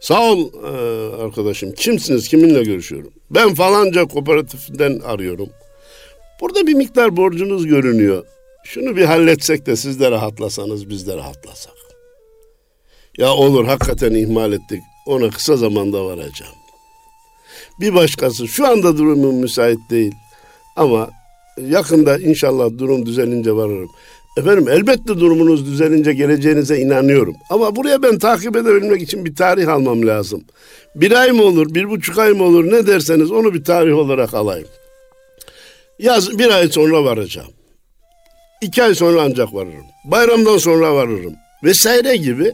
[0.00, 1.72] Sağ ol e, arkadaşım.
[1.72, 2.28] Kimsiniz?
[2.28, 3.12] Kiminle görüşüyorum?
[3.30, 5.48] Ben falanca kooperatiften arıyorum.
[6.40, 8.24] Burada bir miktar borcunuz görünüyor.
[8.74, 11.74] Şunu bir halletsek de siz de rahatlasanız biz de rahatlasak.
[13.18, 14.80] Ya olur hakikaten ihmal ettik.
[15.06, 16.54] Ona kısa zamanda varacağım.
[17.80, 20.12] Bir başkası şu anda durumum müsait değil.
[20.76, 21.10] Ama
[21.60, 23.90] yakında inşallah durum düzelince varırım.
[24.38, 27.34] Efendim elbette durumunuz düzelince geleceğinize inanıyorum.
[27.50, 30.44] Ama buraya ben takip edebilmek için bir tarih almam lazım.
[30.94, 34.34] Bir ay mı olur, bir buçuk ay mı olur ne derseniz onu bir tarih olarak
[34.34, 34.68] alayım.
[35.98, 37.59] Yaz bir ay sonra varacağım.
[38.60, 39.86] İki ay sonra ancak varırım.
[40.04, 41.34] Bayramdan sonra varırım.
[41.64, 42.52] Vesaire gibi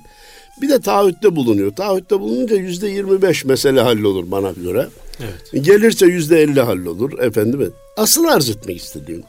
[0.62, 1.72] bir de taahhütte bulunuyor.
[1.76, 4.88] Taahhütte bulununca yüzde yirmi beş mesele hallolur bana göre.
[5.20, 5.64] Evet.
[5.66, 7.72] Gelirse yüzde elli hallolur efendim.
[7.96, 9.24] Asıl arz etmek istediğim.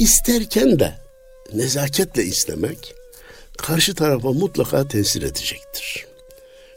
[0.00, 0.94] İsterken de
[1.54, 2.94] nezaketle istemek
[3.56, 6.06] karşı tarafa mutlaka tesir edecektir.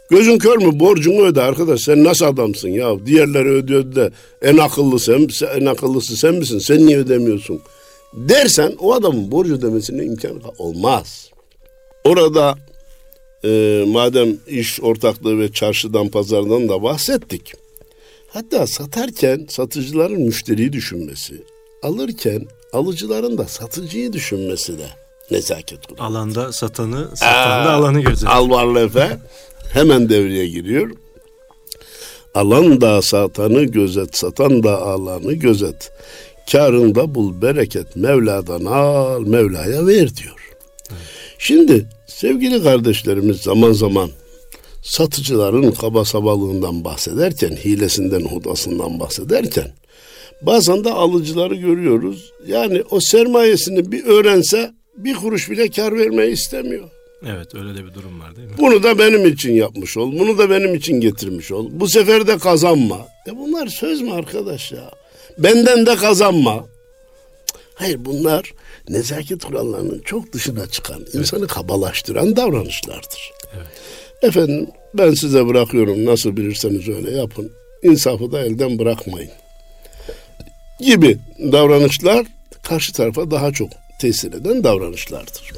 [0.09, 4.99] Gözün kör mü borcunu öde arkadaş sen nasıl adamsın ya diğerleri ödüyor da en akıllı
[4.99, 7.62] sen, en akıllısı sen misin sen niye ödemiyorsun
[8.13, 11.30] dersen o adamın borcu ödemesine imkan olmaz.
[12.04, 12.56] Orada
[13.45, 17.54] e, madem iş ortaklığı ve çarşıdan pazardan da bahsettik.
[18.28, 21.43] Hatta satarken satıcıların müşteriyi düşünmesi,
[21.84, 24.88] alırken alıcıların da satıcıyı düşünmesi de
[25.32, 26.04] nezaket kurulu.
[26.04, 28.30] Alanda satanı, satan da alanı gözet.
[28.30, 29.17] Al varlı efe
[29.73, 30.91] hemen devreye giriyor.
[32.36, 35.91] Alan da satanı gözet, satan da alanı gözet.
[36.51, 40.49] Karında bul bereket, Mevla'dan al, Mevla'ya ver diyor.
[40.89, 41.01] Evet.
[41.38, 44.10] Şimdi sevgili kardeşlerimiz zaman zaman
[44.84, 49.71] satıcıların kaba sabalığından bahsederken, hilesinden, hudasından bahsederken
[50.41, 52.32] bazen de alıcıları görüyoruz.
[52.47, 56.89] Yani o sermayesini bir öğrense bir kuruş bile kar vermeyi istemiyor.
[57.25, 58.56] Evet öyle de bir durum var değil mi?
[58.58, 60.19] Bunu da benim için yapmış ol.
[60.19, 61.69] Bunu da benim için getirmiş ol.
[61.71, 63.08] Bu sefer de kazanma.
[63.27, 64.91] E bunlar söz mü arkadaş ya?
[65.38, 66.65] Benden de kazanma.
[67.76, 68.54] Hayır bunlar
[68.89, 71.15] nezaket kurallarının çok dışına çıkan, evet.
[71.15, 73.32] insanı kabalaştıran davranışlardır.
[73.56, 73.67] Evet.
[74.22, 77.52] Efendim ben size bırakıyorum nasıl bilirseniz öyle yapın.
[77.84, 79.32] İnsafı da elden bırakmayın.
[80.80, 82.26] Gibi davranışlar
[82.63, 83.69] karşı tarafa daha çok
[84.00, 85.52] tesir eden davranışlardır.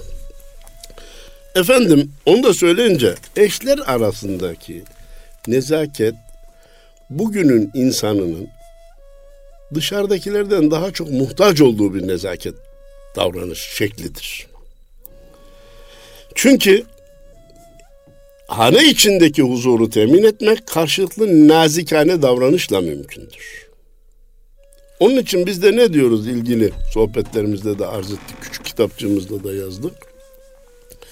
[1.55, 4.83] Efendim onu da söyleyince eşler arasındaki
[5.47, 6.15] nezaket
[7.09, 8.47] bugünün insanının
[9.73, 12.55] dışarıdakilerden daha çok muhtaç olduğu bir nezaket
[13.15, 14.47] davranış şeklidir.
[16.35, 16.83] Çünkü
[18.47, 23.65] hane içindeki huzuru temin etmek karşılıklı nazikane davranışla mümkündür.
[24.99, 29.93] Onun için biz de ne diyoruz ilgili sohbetlerimizde de arz ettik, küçük kitapçığımızda da yazdık.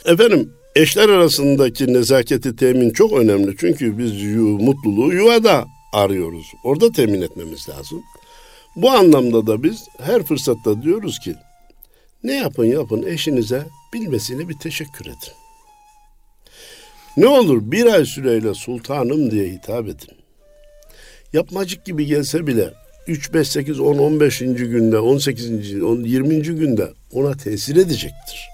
[0.05, 3.55] Efendim eşler arasındaki nezaketi temin çok önemli.
[3.57, 6.45] Çünkü biz yu, mutluluğu yuvada arıyoruz.
[6.63, 8.03] Orada temin etmemiz lazım.
[8.75, 11.35] Bu anlamda da biz her fırsatta diyoruz ki
[12.23, 15.33] ne yapın yapın eşinize bilmesine bir teşekkür edin.
[17.17, 20.17] Ne olur bir ay süreyle sultanım diye hitap edin.
[21.33, 22.73] Yapmacık gibi gelse bile
[23.07, 24.39] 3, 5, 8, 10, 15.
[24.39, 25.83] günde, 18.
[25.83, 26.41] 10, 20.
[26.41, 28.49] günde ona tesir edecektir.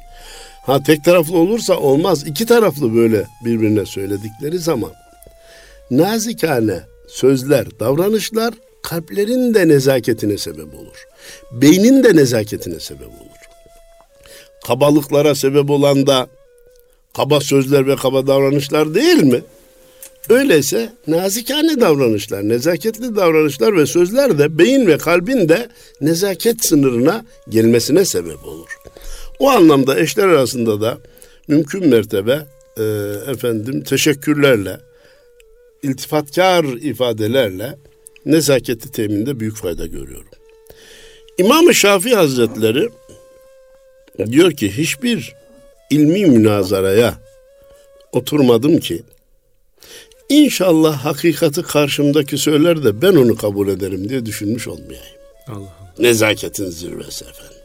[0.66, 2.28] Ha tek taraflı olursa olmaz.
[2.28, 4.92] İki taraflı böyle birbirine söyledikleri zaman
[5.92, 8.54] nazikane sözler, davranışlar
[8.84, 11.06] kalplerin de nezaketine sebep olur.
[11.52, 13.40] Beynin de nezaketine sebep olur.
[14.68, 16.28] Kabalıklara sebep olan da
[17.16, 19.42] kaba sözler ve kaba davranışlar değil mi?
[20.30, 25.70] Öyleyse nazikane davranışlar, nezaketli davranışlar ve sözler de beyin ve kalbin de
[26.02, 28.78] nezaket sınırına gelmesine sebep olur.
[29.40, 30.98] O anlamda eşler arasında da
[31.48, 32.46] mümkün mertebe
[32.78, 32.84] e,
[33.32, 34.78] efendim teşekkürlerle,
[35.84, 37.76] iltifatkar ifadelerle
[38.26, 40.28] nezaketi teminde büyük fayda görüyorum.
[41.38, 42.90] İmam-ı Şafii Hazretleri
[44.26, 45.36] diyor ki hiçbir
[45.90, 47.14] ilmi münazaraya
[48.12, 49.04] oturmadım ki
[50.30, 55.06] İnşallah hakikati karşımdaki söyler de ben onu kabul ederim diye düşünmüş olmayayım.
[55.48, 55.94] Allah Allah.
[56.00, 57.58] Nezaketin zirvesi efendim.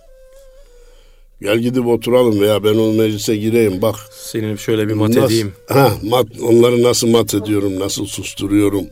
[1.43, 3.97] Gel gidip oturalım veya ben o meclise gireyim bak.
[4.13, 5.53] Senin şöyle bir mat nasıl- edeyim.
[5.69, 8.87] Ha, mat, onları nasıl mat ediyorum, nasıl susturuyorum.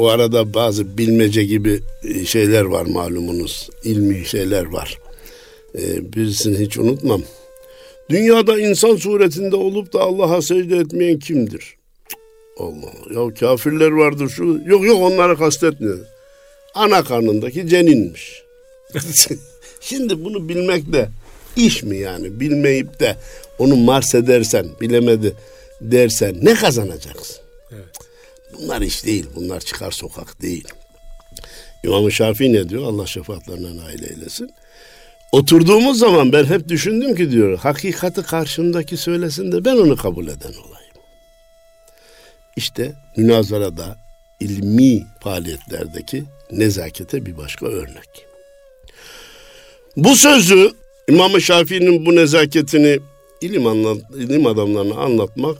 [0.00, 3.70] O arada bazı bilmece gibi e, şeyler var malumunuz.
[3.84, 4.98] ilmi şeyler var.
[5.74, 7.22] Ee, birisini hiç unutmam.
[8.10, 11.76] Dünyada insan suretinde olup da Allah'a secde etmeyen kimdir?
[12.58, 14.60] Allah ya kafirler vardır şu.
[14.66, 15.98] Yok yok onları kastetmiyor.
[16.74, 18.42] Ana karnındaki ceninmiş.
[19.80, 21.08] Şimdi bunu bilmek de
[21.56, 22.40] iş mi yani?
[22.40, 23.16] Bilmeyip de
[23.58, 25.32] onu mars edersen, bilemedi
[25.80, 27.36] dersen ne kazanacaksın?
[28.52, 29.26] Bunlar iş değil.
[29.34, 30.68] Bunlar çıkar sokak değil.
[31.84, 32.82] İmam-ı Şafii ne diyor?
[32.82, 34.50] Allah şefaatlerine nail eylesin.
[35.32, 40.52] Oturduğumuz zaman ben hep düşündüm ki diyor, hakikati karşımdaki söylesin de ben onu kabul eden
[40.52, 40.94] olayım.
[42.56, 43.96] İşte münazarada,
[44.40, 48.26] ilmi faaliyetlerdeki nezakete bir başka örnek.
[49.96, 50.72] Bu sözü
[51.08, 52.98] İmam-ı Şafii'nin bu nezaketini
[53.40, 55.58] ilim, anlat, ilim adamlarına anlatmak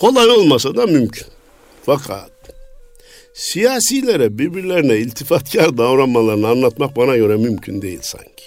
[0.00, 1.26] kolay olmasa da mümkün.
[1.86, 2.30] Fakat
[3.34, 8.44] siyasilere birbirlerine iltifatkar davranmalarını anlatmak bana göre mümkün değil sanki.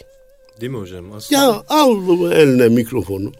[0.62, 1.12] Değil mi hocam?
[1.12, 3.32] Aslında Ya al bu eline mikrofonu.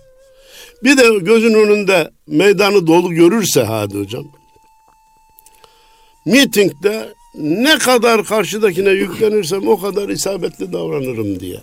[0.84, 4.26] Bir de gözün önünde meydanı dolu görürse hadi hocam.
[6.26, 11.60] Mitingde ne kadar karşıdakine yüklenirsem o kadar isabetli davranırım diye.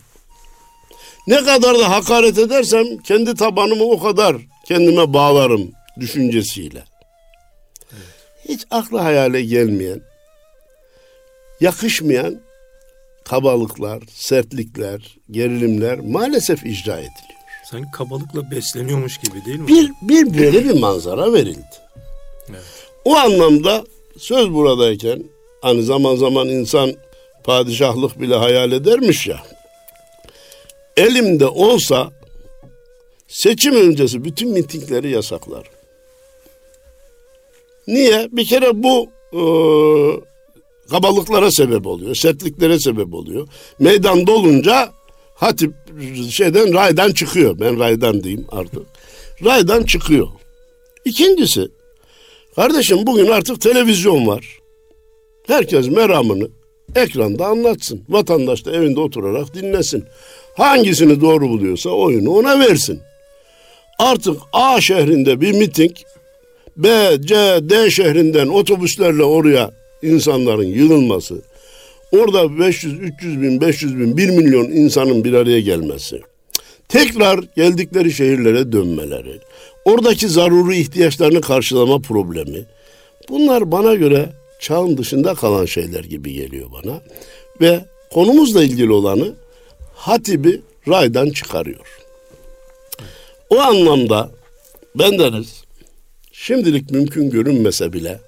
[1.27, 4.37] Ne kadar da hakaret edersem kendi tabanımı o kadar
[4.69, 5.71] kendime bağlarım
[6.01, 6.85] düşüncesiyle.
[8.49, 10.01] Hiç akla hayale gelmeyen,
[11.61, 12.41] yakışmayan
[13.25, 17.39] kabalıklar, sertlikler, gerilimler maalesef icra ediliyor.
[17.71, 19.69] sanki kabalıkla besleniyormuş gibi değil mi?
[19.69, 21.77] Bir, bir böyle bir manzara verildi.
[22.51, 22.63] Evet.
[23.05, 23.85] O anlamda
[24.19, 25.25] söz buradayken
[25.63, 26.93] hani zaman zaman insan
[27.45, 29.43] padişahlık bile hayal edermiş ya.
[30.97, 32.11] Elimde olsa
[33.29, 35.78] seçim öncesi bütün mitingleri yasaklar.
[37.89, 38.29] Niye?
[38.33, 39.41] Bir kere bu e,
[40.91, 43.49] kabalıklara sebep oluyor, sertliklere sebep oluyor.
[43.79, 44.93] Meydan dolunca
[45.35, 45.75] hatip
[46.31, 47.61] şeyden raydan çıkıyor.
[47.61, 48.83] Ben raydan diyeyim artık.
[49.45, 50.29] Raydan çıkıyor.
[51.05, 51.69] İkincisi,
[52.57, 54.59] kardeşim bugün artık televizyon var.
[55.47, 56.49] Herkes meramını
[56.97, 58.05] ekranda anlatsın.
[58.09, 60.05] Vatandaş da evinde oturarak dinlesin.
[60.57, 63.01] Hangisini doğru buluyorsa oyunu ona versin.
[63.99, 65.97] Artık A şehrinde bir miting,
[66.79, 66.89] B,
[67.21, 69.71] C, D şehrinden otobüslerle oraya
[70.03, 71.43] insanların yığılması,
[72.13, 76.21] orada 500, 300 bin, 500 bin, 1 milyon insanın bir araya gelmesi,
[76.89, 79.39] tekrar geldikleri şehirlere dönmeleri,
[79.85, 82.67] oradaki zaruri ihtiyaçlarını karşılama problemi,
[83.29, 84.29] bunlar bana göre
[84.61, 87.01] çağın dışında kalan şeyler gibi geliyor bana.
[87.61, 89.35] Ve konumuzla ilgili olanı
[89.95, 91.99] hatibi raydan çıkarıyor.
[93.51, 94.31] O anlamda
[94.95, 95.68] bendeniz
[96.41, 98.21] şimdilik mümkün görünmese bile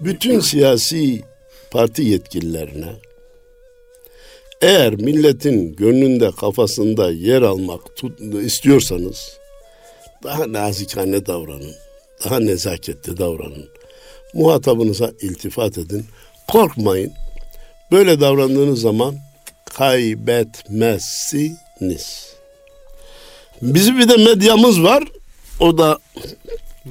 [0.00, 1.22] bütün siyasi
[1.70, 2.92] parti yetkililerine
[4.60, 9.38] eğer milletin gönlünde kafasında yer almak tut, istiyorsanız
[10.22, 11.74] daha nazikane davranın.
[12.24, 13.68] Daha nezaketli davranın.
[14.34, 16.06] Muhatabınıza iltifat edin.
[16.48, 17.12] Korkmayın.
[17.92, 19.16] Böyle davrandığınız zaman
[19.64, 22.34] kaybetmezsiniz.
[23.62, 25.04] Bizim bir de medyamız var.
[25.60, 25.98] O da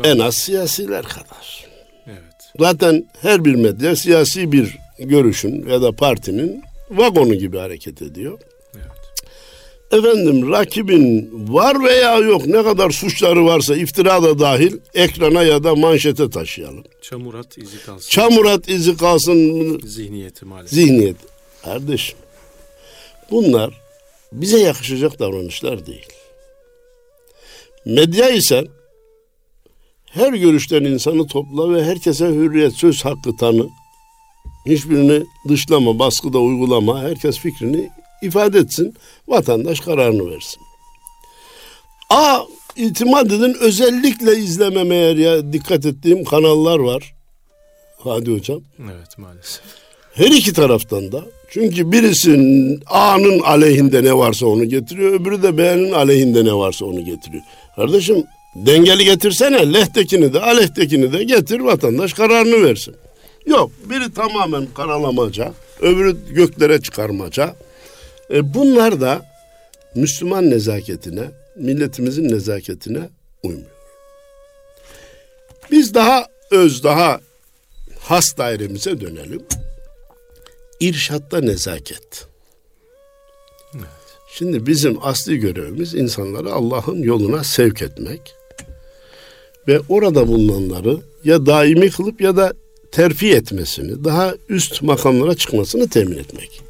[0.04, 1.66] en az siyasiler kadar.
[2.08, 2.52] Evet.
[2.60, 8.40] Zaten her bir medya siyasi bir görüşün ya da partinin vagonu gibi hareket ediyor.
[8.76, 8.86] Evet.
[9.92, 15.76] Efendim rakibin var veya yok ne kadar suçları varsa iftira da dahil ekrana ya da
[15.76, 16.84] manşete taşıyalım.
[17.02, 18.10] Çamurat izi kalsın.
[18.10, 20.74] Çamurat izi kalsın Zihniyeti maalesef.
[20.80, 21.16] zihniyet.
[21.64, 22.18] Kardeşim
[23.32, 23.82] bunlar
[24.32, 26.06] bize yakışacak davranışlar değil.
[27.86, 28.64] Medya ise
[30.14, 33.70] her görüşten insanı topla ve herkese hürriyet, söz hakkı tanı.
[34.66, 37.02] Hiçbirini dışlama, baskıda uygulama.
[37.02, 37.90] Herkes fikrini
[38.22, 38.94] ifade etsin.
[39.28, 40.62] Vatandaş kararını versin.
[42.10, 42.40] A
[42.76, 47.14] itimat edin özellikle izlememeye ya dikkat ettiğim kanallar var.
[48.04, 48.62] Hadi hocam.
[48.84, 49.62] Evet maalesef.
[50.14, 51.26] Her iki taraftan da.
[51.52, 55.14] Çünkü birisinin A'nın aleyhinde ne varsa onu getiriyor.
[55.14, 57.44] Öbürü de B'nin aleyhinde ne varsa onu getiriyor.
[57.76, 58.24] Kardeşim
[58.66, 59.74] dengeli getirsene.
[59.74, 62.96] Lehtekini de aleyhtekini de getir vatandaş kararını versin.
[63.46, 63.72] Yok.
[63.86, 67.56] Biri tamamen karalamaca, öbürü göklere çıkarmaca.
[68.34, 69.26] E, bunlar da
[69.96, 71.24] Müslüman nezaketine,
[71.56, 73.10] milletimizin nezaketine
[73.44, 73.70] uymuyor.
[75.72, 77.20] Biz daha öz, daha
[78.00, 79.42] has dairemize dönelim.
[80.80, 82.28] İrşatta nezaket.
[84.34, 88.39] Şimdi bizim asli görevimiz insanları Allah'ın yoluna sevk etmek
[89.70, 92.54] ve orada bulunanları ya daimi kılıp ya da
[92.92, 96.62] terfi etmesini, daha üst makamlara çıkmasını temin etmek.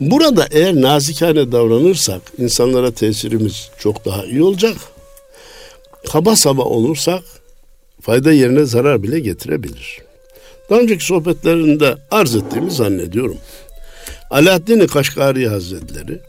[0.00, 4.76] Burada eğer nazikane davranırsak insanlara tesirimiz çok daha iyi olacak.
[6.12, 7.22] Kaba saba olursak
[8.00, 9.98] fayda yerine zarar bile getirebilir.
[10.70, 13.38] Daha önceki sohbetlerinde arz ettiğimi zannediyorum.
[14.30, 16.20] Alaaddin Kaşgari Hazretleri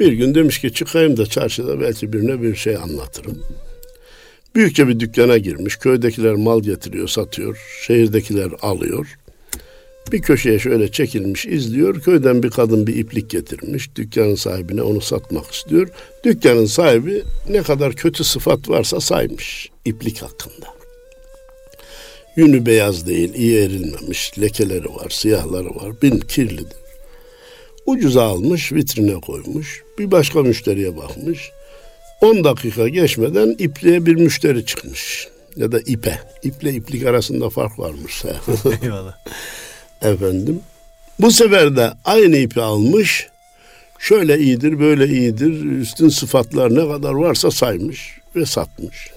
[0.00, 3.42] bir gün demiş ki çıkayım da çarşıda belki birine bir şey anlatırım.
[4.56, 5.76] Büyükçe bir dükkana girmiş.
[5.76, 7.58] Köydekiler mal getiriyor, satıyor.
[7.86, 9.18] Şehirdekiler alıyor.
[10.12, 12.00] Bir köşeye şöyle çekilmiş izliyor.
[12.00, 13.96] Köyden bir kadın bir iplik getirmiş.
[13.96, 15.88] Dükkanın sahibine onu satmak istiyor.
[16.24, 20.66] Dükkanın sahibi ne kadar kötü sıfat varsa saymış iplik hakkında.
[22.36, 26.76] Yünü beyaz değil, iyi erilmemiş, lekeleri var, siyahları var, bin kirlidir.
[27.86, 29.82] Ucuza almış, vitrine koymuş.
[29.98, 31.50] Bir başka müşteriye bakmış.
[32.20, 35.28] 10 dakika geçmeden ipliğe bir müşteri çıkmış.
[35.56, 36.18] Ya da ipe.
[36.42, 38.24] İple iplik arasında fark varmış.
[38.82, 39.16] Eyvallah.
[40.02, 40.60] Efendim.
[41.18, 43.28] Bu sefer de aynı ipi almış.
[43.98, 45.64] Şöyle iyidir, böyle iyidir.
[45.80, 49.10] Üstün sıfatlar ne kadar varsa saymış ve satmış.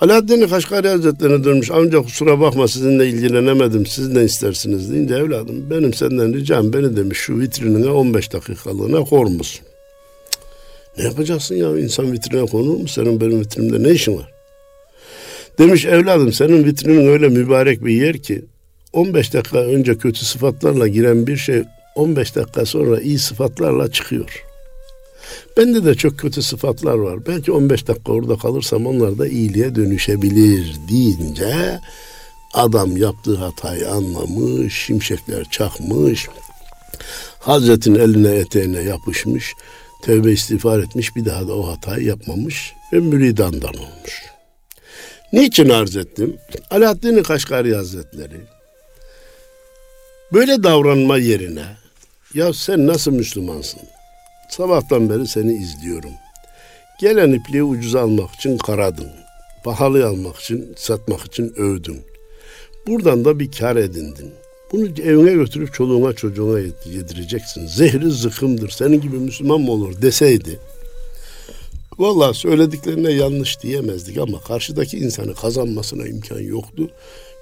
[0.00, 1.70] Alaaddin Kaşgari Hazretleri'ne dönmüş.
[1.70, 3.86] Amca kusura bakma sizinle ilgilenemedim.
[3.86, 9.26] Siz ne istersiniz deyince evladım benim senden ricam beni demiş şu vitrinine 15 dakikalığına kor
[9.26, 9.66] musun?
[10.98, 12.88] Ne yapacaksın ya insan vitrine konur mu?
[12.88, 14.32] Senin benim vitrinimde ne işin var?
[15.58, 18.44] Demiş evladım senin vitrinin öyle mübarek bir yer ki
[18.92, 21.62] 15 dakika önce kötü sıfatlarla giren bir şey
[21.94, 24.44] 15 dakika sonra iyi sıfatlarla çıkıyor.
[25.56, 27.26] Bende de çok kötü sıfatlar var.
[27.26, 31.80] Belki 15 dakika orada kalırsam onlar da iyiliğe dönüşebilir deyince
[32.54, 36.28] adam yaptığı hatayı anlamış, şimşekler çakmış,
[37.38, 39.54] Hazretin eline eteğine yapışmış,
[40.02, 44.22] tövbe istiğfar etmiş, bir daha da o hatayı yapmamış ve müridandan olmuş.
[45.32, 46.36] Niçin arz ettim?
[46.70, 48.40] Alaaddin Kaşgari Hazretleri
[50.32, 51.64] böyle davranma yerine
[52.34, 53.80] ya sen nasıl Müslümansın?
[54.50, 56.12] Sabahtan beri seni izliyorum.
[57.00, 59.10] Gelen ipliği ucuz almak için karadın.
[59.64, 62.02] Pahalı almak için, satmak için övdün.
[62.86, 64.32] Buradan da bir kar edindin.
[64.72, 67.66] Bunu evine götürüp çoluğuna çocuğuna yedireceksin.
[67.66, 68.70] Zehri zıkımdır.
[68.70, 70.58] Senin gibi Müslüman mı olur deseydi.
[71.98, 76.90] Vallahi söylediklerine yanlış diyemezdik ama karşıdaki insanı kazanmasına imkan yoktu.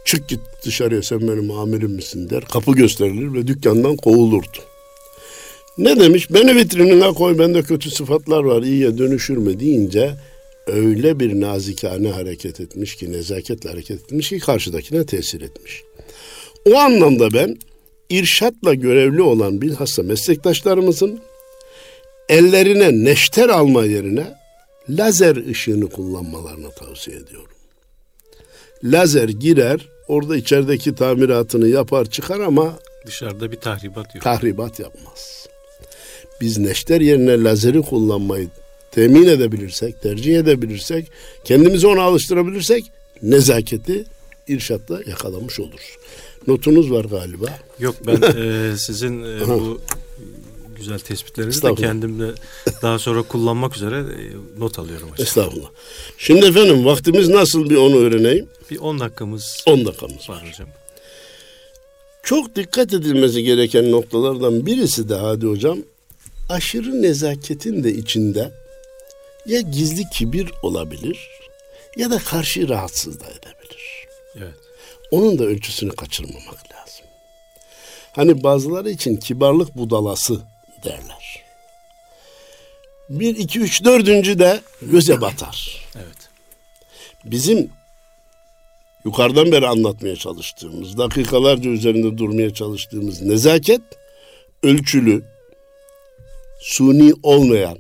[0.05, 2.45] Çık git dışarıya sen benim amirim misin der.
[2.45, 4.59] Kapı gösterilir ve dükkandan kovulurdu.
[5.79, 6.31] Ne demiş?
[6.31, 10.15] Beni vitrinine koy bende kötü sıfatlar var iyiye dönüşür mü deyince
[10.67, 15.83] öyle bir nazikane hareket etmiş ki nezaketle hareket etmiş ki karşıdakine tesir etmiş.
[16.65, 17.59] O anlamda ben
[18.11, 21.21] irşatla görevli olan bilhassa meslektaşlarımızın
[22.29, 24.35] ellerine neşter alma yerine
[24.91, 27.53] lazer ışığını kullanmalarını tavsiye ediyorum.
[28.85, 34.25] Lazer girer, orada içerideki tamiratını yapar çıkar ama Dışarıda bir tahribat yok.
[34.25, 35.47] tahribat yapmaz.
[36.41, 38.49] Biz neşter yerine lazeri kullanmayı
[38.93, 41.11] temin edebilirsek, tercih edebilirsek,
[41.45, 42.93] kendimizi ona alıştırabilirsek
[43.23, 44.05] nezaketi
[44.49, 45.98] irşatla yakalamış oluruz.
[46.49, 47.47] Notunuz var galiba.
[47.79, 49.81] Yok ben e, sizin e, bu
[50.77, 52.31] güzel tespitlerinizi de kendimle
[52.83, 55.27] daha sonra kullanmak üzere e, not alıyorum hocam.
[55.27, 55.69] Estağfurullah.
[56.19, 58.47] Şimdi efendim vaktimiz nasıl bir onu öğreneyim.
[58.71, 60.37] Bir 10 dakikamız 10 dakikamız var.
[60.37, 60.69] var hocam.
[62.23, 65.79] Çok dikkat edilmesi gereken noktalardan birisi de Hadi Hocam
[66.49, 68.53] aşırı nezaketin de içinde
[69.47, 71.29] ya gizli kibir olabilir
[71.97, 74.07] ya da karşı rahatsız da edebilir.
[74.37, 74.68] Evet.
[75.11, 77.07] Onun da ölçüsünü kaçırmamak lazım.
[78.13, 80.41] Hani bazıları için kibarlık budalası
[80.85, 81.45] derler.
[83.09, 85.87] Bir, iki, üç, dördüncü de göze batar.
[85.97, 86.29] Evet.
[87.25, 87.71] Bizim
[89.05, 93.81] yukarıdan beri anlatmaya çalıştığımız, dakikalarca üzerinde durmaya çalıştığımız nezaket
[94.63, 95.25] ölçülü,
[96.61, 97.79] suni olmayan,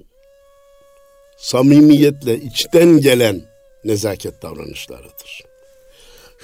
[1.36, 3.42] samimiyetle içten gelen
[3.84, 5.47] nezaket davranışlarıdır.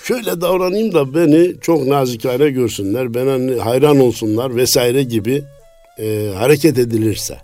[0.07, 5.43] Şöyle davranayım da beni çok nazikane görsünler, bana hayran olsunlar vesaire gibi
[5.99, 7.39] e, hareket edilirse.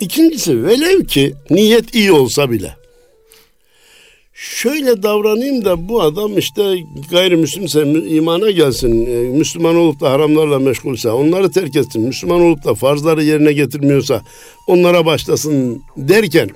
[0.00, 2.76] İkincisi velev ki niyet iyi olsa bile
[4.34, 6.76] şöyle davranayım da bu adam işte
[7.10, 9.06] gayrimüslimse imana gelsin.
[9.06, 12.02] E, Müslüman olup da haramlarla meşgulse onları terk etsin.
[12.02, 14.22] Müslüman olup da farzları yerine getirmiyorsa
[14.66, 16.50] onlara başlasın derken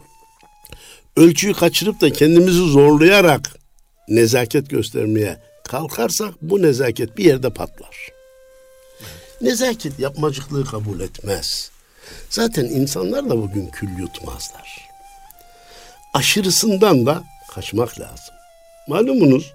[1.16, 3.59] ölçüyü kaçırıp da kendimizi zorlayarak
[4.08, 8.08] nezaket göstermeye kalkarsak bu nezaket bir yerde patlar.
[9.40, 11.70] Nezaket yapmacıklığı kabul etmez.
[12.30, 14.88] Zaten insanlar da bugün kül yutmazlar.
[16.14, 17.24] Aşırısından da
[17.54, 18.34] kaçmak lazım.
[18.88, 19.52] Malumunuz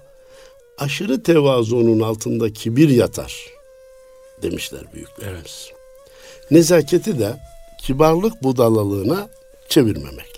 [0.78, 3.34] aşırı tevazunun altında kibir yatar
[4.42, 5.40] demişler büyüklerimiz.
[5.40, 5.72] Evet.
[6.50, 7.36] Nezaketi de
[7.78, 9.28] kibarlık budalalığına
[9.68, 10.35] çevirmemek.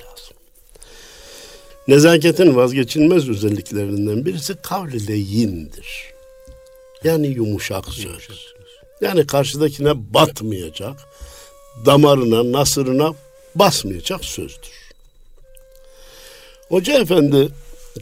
[1.89, 6.15] Nezaketin vazgeçilmez özelliklerinden birisi kavli leyindir.
[7.05, 8.29] Yani yumuşak söz.
[9.01, 10.97] Yani karşıdakine batmayacak,
[11.87, 13.15] damarına, nasırına
[13.55, 14.93] basmayacak sözdür.
[16.69, 17.49] Hoca efendi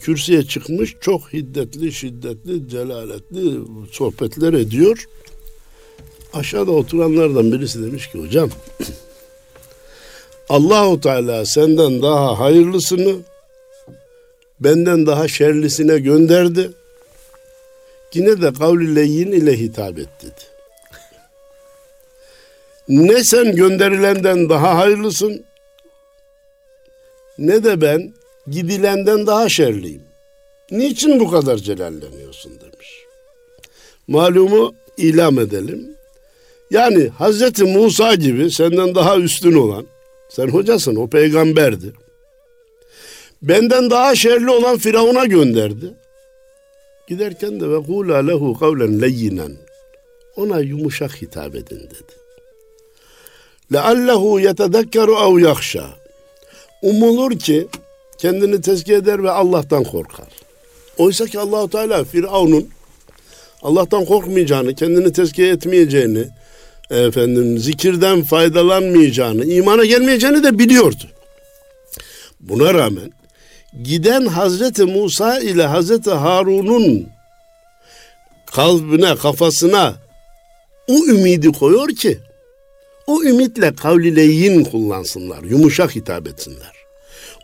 [0.01, 3.59] kürsüye çıkmış çok hiddetli, şiddetli, celaletli
[3.91, 5.05] sohbetler ediyor.
[6.33, 8.49] Aşağıda oturanlardan birisi demiş ki hocam
[10.49, 13.15] Allahu Teala senden daha hayırlısını
[14.59, 16.71] benden daha şerlisine gönderdi.
[18.13, 20.41] Yine de kavli leyin ile hitap et dedi.
[22.89, 25.45] Ne sen gönderilenden daha hayırlısın
[27.37, 28.13] ne de ben
[28.47, 30.01] gidilenden daha şerliyim.
[30.71, 32.87] Niçin bu kadar celalleniyorsun demiş.
[34.07, 35.97] Malumu ilam edelim.
[36.71, 39.85] Yani Hazreti Musa gibi senden daha üstün olan,
[40.29, 41.93] sen hocasın o peygamberdi.
[43.41, 45.93] Benden daha şerli olan Firavun'a gönderdi.
[47.07, 49.57] Giderken de ve kula lehu kavlen leyyinen.
[50.35, 52.17] Ona yumuşak hitap edin dedi.
[53.73, 55.85] Leallehu yetedekkeru ev yakşa.
[56.81, 57.67] Umulur ki
[58.17, 60.27] kendini tezkiye eder ve Allah'tan korkar.
[60.97, 62.69] Oysa ki Allahu Teala Firavun'un
[63.61, 66.27] Allah'tan korkmayacağını, kendini tezkiye etmeyeceğini,
[66.89, 71.03] efendim zikirden faydalanmayacağını, imana gelmeyeceğini de biliyordu.
[72.39, 73.11] Buna rağmen
[73.83, 77.09] giden Hazreti Musa ile Hazreti Harun'un
[78.45, 79.95] kalbine, kafasına
[80.87, 82.19] o ümidi koyuyor ki
[83.07, 86.73] o ümitle kavlileyin kullansınlar, yumuşak hitap etsinler.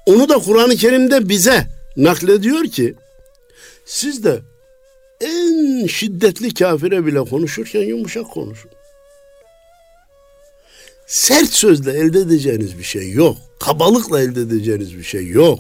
[0.06, 1.68] Onu da Kur'an-ı Kerim'de bize
[1.98, 2.96] naklediyor ki
[3.86, 4.42] siz de
[5.22, 8.72] en şiddetli kafire bile konuşurken yumuşak konuşun.
[11.08, 13.38] Sert sözle elde edeceğiniz bir şey yok.
[13.60, 15.60] Kabalıkla elde edeceğiniz bir şey yok.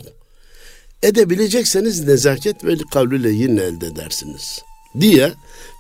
[1.04, 4.64] Edebilecekseniz nezaket ve kavliyle yine elde edersiniz.
[5.00, 5.32] Diye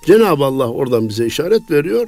[0.05, 2.07] Cenab-ı Allah oradan bize işaret veriyor.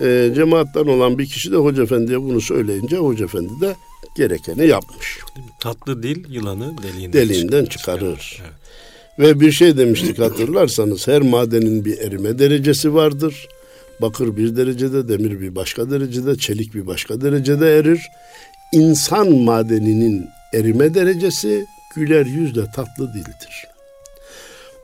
[0.00, 3.76] E, cemaattan olan bir kişi de Hoca Efendi'ye bunu söyleyince Hoca Efendi de
[4.16, 5.18] gerekeni yapmış.
[5.60, 7.98] Tatlı dil yılanı deliğinden, deliğinden çıkarır.
[8.18, 8.42] çıkarır.
[8.42, 8.52] Evet.
[9.18, 13.48] Ve bir şey demiştik hatırlarsanız her madenin bir erime derecesi vardır.
[14.00, 18.00] Bakır bir derecede, demir bir başka derecede, çelik bir başka derecede erir.
[18.72, 21.66] İnsan madeninin erime derecesi
[21.96, 23.66] güler yüzle tatlı dildir.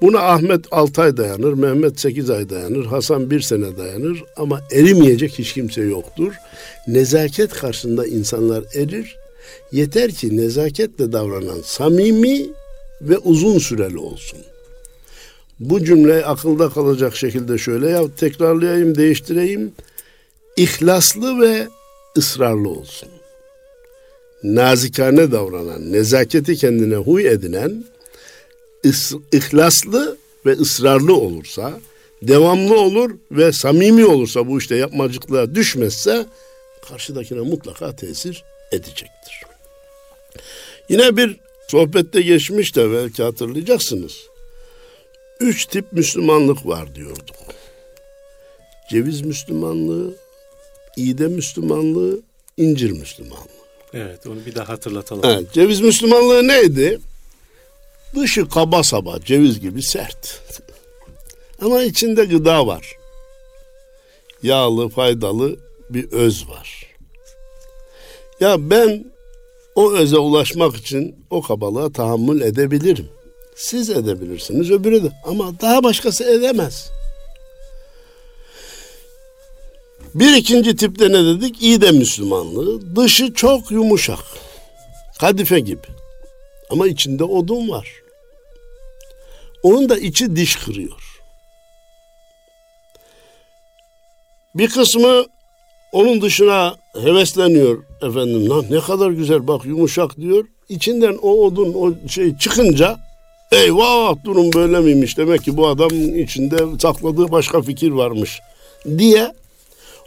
[0.02, 5.38] Buna Ahmet 6 ay dayanır, Mehmet 8 ay dayanır, Hasan 1 sene dayanır ama erimeyecek
[5.38, 6.34] hiç kimse yoktur.
[6.86, 9.16] Nezaket karşısında insanlar erir.
[9.72, 12.46] Yeter ki nezaketle davranan samimi
[13.00, 14.38] ve uzun süreli olsun.
[15.60, 19.72] Bu cümle akılda kalacak şekilde şöyle ya tekrarlayayım, değiştireyim.
[20.56, 21.68] İhlaslı ve
[22.16, 23.08] ısrarlı olsun.
[24.44, 27.84] Nazikane davranan, nezaketi kendine huy edinen
[29.32, 30.16] ihlaslı
[30.46, 31.80] ve ısrarlı olursa,
[32.22, 36.26] devamlı olur ve samimi olursa bu işte yapmacıklığa düşmezse
[36.88, 39.42] karşıdakine mutlaka tesir edecektir.
[40.88, 41.36] Yine bir
[41.68, 44.12] sohbette geçmiş de belki hatırlayacaksınız.
[45.40, 47.36] Üç tip Müslümanlık var diyorduk.
[48.90, 50.14] Ceviz Müslümanlığı,
[50.96, 52.20] iğde Müslümanlığı,
[52.56, 53.61] incir Müslümanlığı.
[53.94, 55.22] Evet onu bir daha hatırlatalım.
[55.24, 57.00] Evet, ceviz Müslümanlığı neydi?
[58.14, 60.40] Dışı kaba saba, ceviz gibi sert.
[61.62, 62.96] Ama içinde gıda var.
[64.42, 65.56] Yağlı, faydalı
[65.90, 66.86] bir öz var.
[68.40, 69.04] Ya ben
[69.74, 73.08] o öze ulaşmak için o kabalığa tahammül edebilirim.
[73.56, 75.12] Siz edebilirsiniz, öbürü de.
[75.24, 76.90] Ama daha başkası edemez.
[80.14, 81.62] Bir ikinci tipte ne dedik?
[81.62, 82.96] İyi de Müslümanlığı.
[82.96, 84.18] Dışı çok yumuşak.
[85.20, 85.86] Kadife gibi.
[86.70, 87.88] Ama içinde odun var.
[89.62, 91.20] Onun da içi diş kırıyor.
[94.54, 95.24] Bir kısmı
[95.92, 100.44] onun dışına hevesleniyor efendim lan ne kadar güzel bak yumuşak diyor.
[100.68, 102.98] İçinden o odun o şey çıkınca
[103.52, 108.40] eyvah durum böyle miymiş demek ki bu adamın içinde sakladığı başka fikir varmış
[108.98, 109.32] diye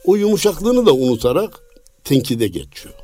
[0.05, 1.59] o yumuşaklığını da unutarak
[2.03, 2.95] tenkide geçiyor.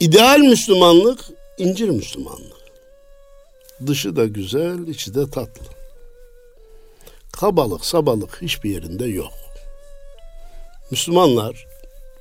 [0.00, 1.20] İdeal Müslümanlık
[1.58, 2.62] incir Müslümanlık.
[3.86, 5.64] Dışı da güzel, içi de tatlı.
[7.32, 9.32] Kabalık, sabalık hiçbir yerinde yok.
[10.90, 11.66] Müslümanlar,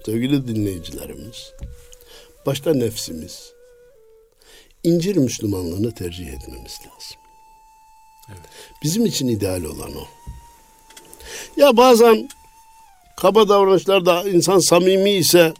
[0.06, 1.54] sevgili dinleyicilerimiz,
[2.46, 3.54] başta nefsimiz,
[4.84, 7.22] incir Müslümanlığını tercih etmemiz lazım.
[8.84, 10.08] Bizim için ideal olan o.
[11.58, 12.30] Ya bazen
[13.22, 15.54] kaba davranışlarda insan samimi ise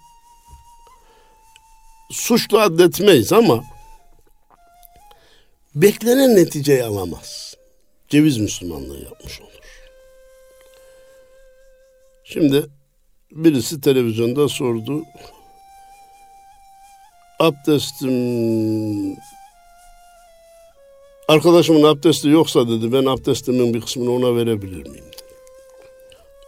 [2.12, 3.64] suçlu addetmeyiz ama
[5.76, 7.56] beklenen neticeyi alamaz.
[8.10, 9.52] Ceviz Müslümanlığı yapmış olur.
[12.24, 12.66] Şimdi
[13.32, 15.04] birisi televizyonda sordu.
[17.40, 19.18] Abdestim
[21.28, 25.11] arkadaşımın abdesti yoksa dedi ben abdestimin bir kısmını ona verebilir miyim?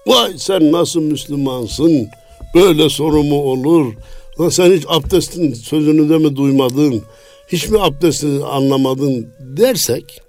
[0.07, 2.09] Vay sen nasıl Müslümansın?
[2.55, 3.93] Böyle soru mu olur?
[4.39, 7.03] Lan sen hiç abdestin sözünü de mi duymadın?
[7.47, 10.21] Hiç mi abdesti anlamadın dersek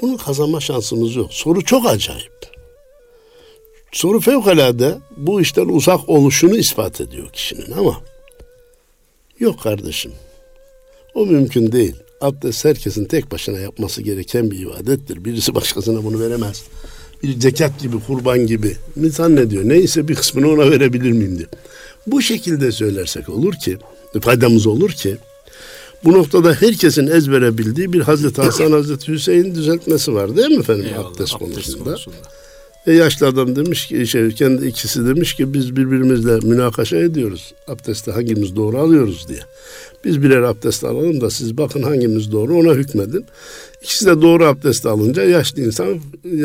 [0.00, 1.32] bunu kazanma şansımız yok.
[1.32, 2.40] Soru çok acayip.
[3.92, 8.00] Soru fevkalade bu işten uzak oluşunu ispat ediyor kişinin ama
[9.38, 10.12] yok kardeşim.
[11.14, 11.96] O mümkün değil.
[12.20, 15.24] Abdest herkesin tek başına yapması gereken bir ibadettir.
[15.24, 16.62] Birisi başkasına bunu veremez.
[17.22, 18.76] Bir zekat gibi, kurban gibi.
[18.96, 19.62] İnsan ne diyor?
[19.66, 21.48] Neyse bir kısmını ona verebilir miyim diyor.
[22.06, 23.78] Bu şekilde söylersek olur ki,
[24.20, 25.16] faydamız olur ki,
[26.04, 30.84] bu noktada herkesin ezbere bildiği bir Hazreti Hasan, Hazreti Hüseyin düzeltmesi var değil mi efendim
[30.88, 31.84] Eyvallah, abdest, abdest konusunda?
[31.84, 32.16] konusunda.
[32.86, 37.54] E yaşlı adam demiş ki, şey, kendi ikisi demiş ki biz birbirimizle münakaşa ediyoruz.
[37.68, 39.40] Abdesti hangimiz doğru alıyoruz diye.
[40.04, 43.26] Biz birer abdest alalım da siz bakın hangimiz doğru ona hükmedin.
[43.82, 46.00] İkisi de doğru abdest alınca yaşlı insan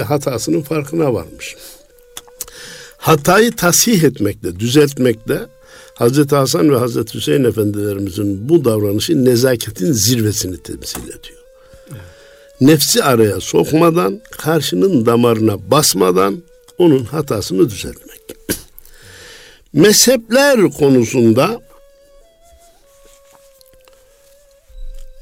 [0.08, 1.56] hatasının farkına varmış.
[2.98, 5.40] Hatayı tasih etmekte, düzeltmekte
[5.94, 11.46] Hazreti Hasan ve Hazreti Hüseyin efendilerimizin bu davranışı nezaketin zirvesini temsil ediyor.
[12.62, 16.44] Nefsi araya sokmadan, karşının damarına basmadan
[16.78, 18.22] onun hatasını düzeltmek.
[19.74, 21.62] Mezhepler konusunda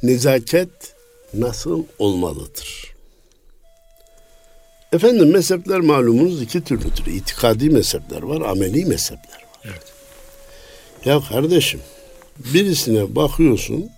[0.04, 0.93] nezaket
[1.34, 2.94] nasıl olmalıdır?
[4.94, 7.06] Efendim mezhepler malumunuz iki türlüdür.
[7.06, 9.80] İtikadi mezhepler var, ameli mezhepler var.
[11.06, 11.80] Ya kardeşim
[12.38, 13.90] birisine bakıyorsun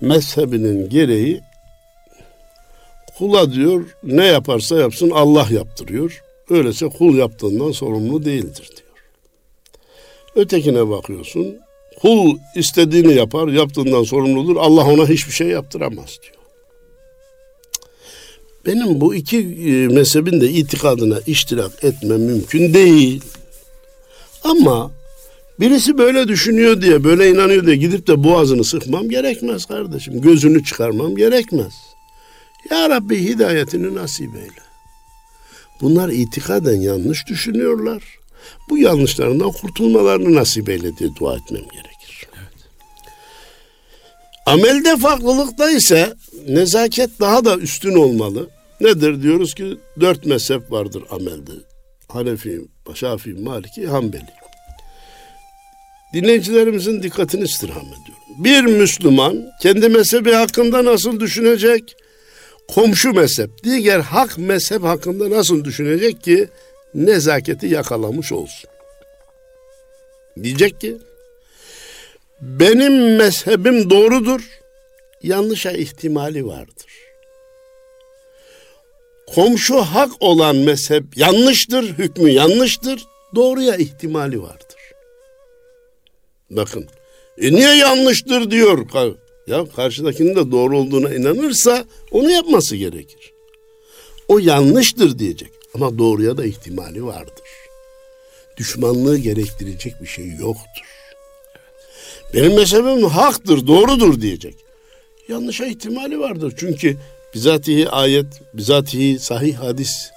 [0.00, 1.40] mezhebinin gereği
[3.18, 6.22] kula diyor ne yaparsa yapsın Allah yaptırıyor.
[6.50, 8.98] Öyleyse kul yaptığından sorumlu değildir diyor.
[10.34, 11.58] Ötekine bakıyorsun
[12.02, 16.34] kul istediğini yapar yaptığından sorumludur Allah ona hiçbir şey yaptıramaz diyor.
[18.66, 23.22] Benim bu iki e, mezhebin de itikadına iştirak etmem mümkün değil.
[24.44, 24.90] Ama
[25.60, 30.20] birisi böyle düşünüyor diye, böyle inanıyor diye gidip de boğazını sıkmam gerekmez kardeşim.
[30.20, 31.72] Gözünü çıkarmam gerekmez.
[32.70, 34.62] Ya Rabbi hidayetini nasip eyle.
[35.80, 38.02] Bunlar itikaden yanlış düşünüyorlar.
[38.70, 41.91] Bu yanlışlarından kurtulmalarını nasip eyle diye dua etmem gerekir.
[44.46, 46.14] Amelde farklılıkta ise
[46.48, 48.48] nezaket daha da üstün olmalı.
[48.80, 51.52] Nedir diyoruz ki dört mezhep vardır amelde.
[52.08, 52.60] Hanefi,
[52.94, 54.42] Şafii, Maliki, Hanbeli.
[56.14, 58.44] Dinleyicilerimizin dikkatini istirham ediyorum.
[58.44, 61.96] Bir Müslüman kendi mezhebi hakkında nasıl düşünecek?
[62.68, 66.48] Komşu mezhep, diğer hak mezhep hakkında nasıl düşünecek ki
[66.94, 68.70] nezaketi yakalamış olsun?
[70.42, 70.96] Diyecek ki
[72.42, 74.40] benim mezhebim doğrudur,
[75.22, 76.92] yanlışa ihtimali vardır.
[79.34, 84.78] Komşu hak olan mezhep yanlıştır, hükmü yanlıştır, doğruya ihtimali vardır.
[86.50, 86.88] Bakın,
[87.38, 88.86] e niye yanlıştır diyor.
[89.46, 93.32] Ya karşıdakinin de doğru olduğuna inanırsa onu yapması gerekir.
[94.28, 97.44] O yanlıştır diyecek ama doğruya da ihtimali vardır.
[98.56, 101.01] Düşmanlığı gerektirecek bir şey yoktur.
[102.34, 104.54] Benim mezhebim haktır, doğrudur diyecek.
[105.28, 106.54] Yanlışa ihtimali vardır.
[106.56, 106.96] Çünkü
[107.34, 110.10] bizatihi ayet, bizatihi sahih hadis.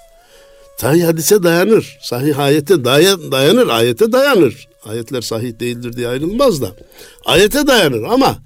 [0.78, 1.98] Sahih hadise dayanır.
[2.02, 4.68] Sahih ayete dayanır, ayete dayanır.
[4.84, 6.72] Ayetler sahih değildir diye ayrılmaz da.
[7.26, 8.38] Ayete dayanır ama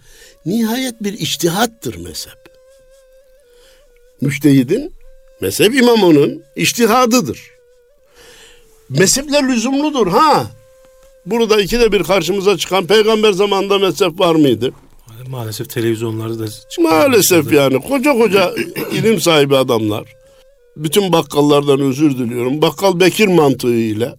[0.45, 2.39] nihayet bir iştihattır mezhep.
[4.21, 4.93] Müştehidin,
[5.41, 7.39] mezhep imamının iştihadıdır.
[8.89, 10.51] Mezhepler lüzumludur ha.
[11.31, 14.71] Burada ikide bir karşımıza çıkan peygamber zamanında mezhep var mıydı?
[15.27, 16.45] Maalesef televizyonlarda da
[16.79, 18.53] Maalesef yani koca koca
[18.93, 20.03] ilim sahibi adamlar.
[20.77, 22.61] Bütün bakkallardan özür diliyorum.
[22.61, 24.15] Bakkal Bekir mantığıyla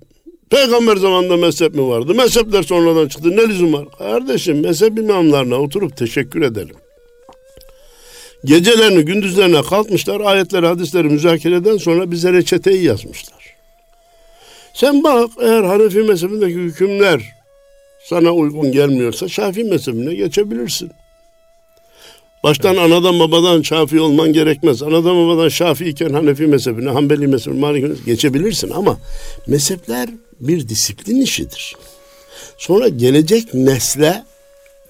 [0.50, 2.14] Peygamber zamanında mezhep mi vardı?
[2.14, 3.30] Mezhepler sonradan çıktı.
[3.30, 3.84] Ne lüzum var?
[3.98, 6.76] Kardeşim mezhep imamlarına oturup teşekkür edelim.
[8.44, 10.20] Gecelerini gündüzlerine kalkmışlar.
[10.20, 13.40] Ayetleri hadisleri müzakereden sonra bize reçeteyi yazmışlar.
[14.74, 17.22] Sen bak eğer Hanefi mezhebindeki hükümler
[18.08, 20.90] sana uygun gelmiyorsa Şafii mezhebine geçebilirsin.
[22.44, 22.84] Baştan evet.
[22.84, 24.82] anadan babadan Şafii olman gerekmez.
[24.82, 28.98] Anadan babadan Şafii iken Hanefi mezhebine, Hanbeli mezhebine, Maliki geçebilirsin ama
[29.46, 30.08] mezhepler
[30.40, 31.76] bir disiplin işidir.
[32.58, 34.24] Sonra gelecek nesle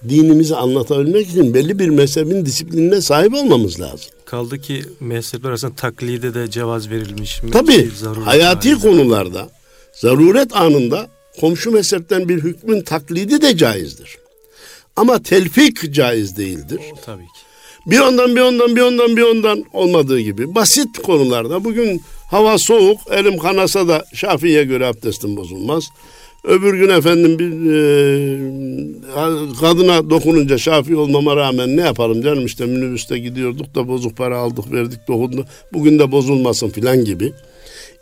[0.09, 4.11] dinimizi anlatabilmek için belli bir mezhebin disiplinine sahip olmamız lazım.
[4.25, 7.41] Kaldı ki mezhepler arasında taklide de cevaz verilmiş.
[7.51, 7.89] Tabii
[8.25, 8.87] hayati halinde.
[8.87, 9.49] konularda
[9.93, 14.17] zaruret anında komşu mezhepten bir hükmün taklidi de caizdir.
[14.95, 16.79] Ama telfik caiz değildir.
[16.93, 17.41] O, tabii ki.
[17.85, 22.99] Bir ondan bir ondan bir ondan bir ondan olmadığı gibi basit konularda bugün hava soğuk
[23.11, 25.83] elim kanasa da Şafii'ye göre abdestim bozulmaz.
[26.43, 27.79] Öbür gün efendim bir e,
[29.59, 34.71] kadına dokununca şafi olmama rağmen ne yapalım canım işte minibüste gidiyorduk da bozuk para aldık
[34.71, 35.45] verdik dokundu.
[35.73, 37.33] Bugün de bozulmasın filan gibi.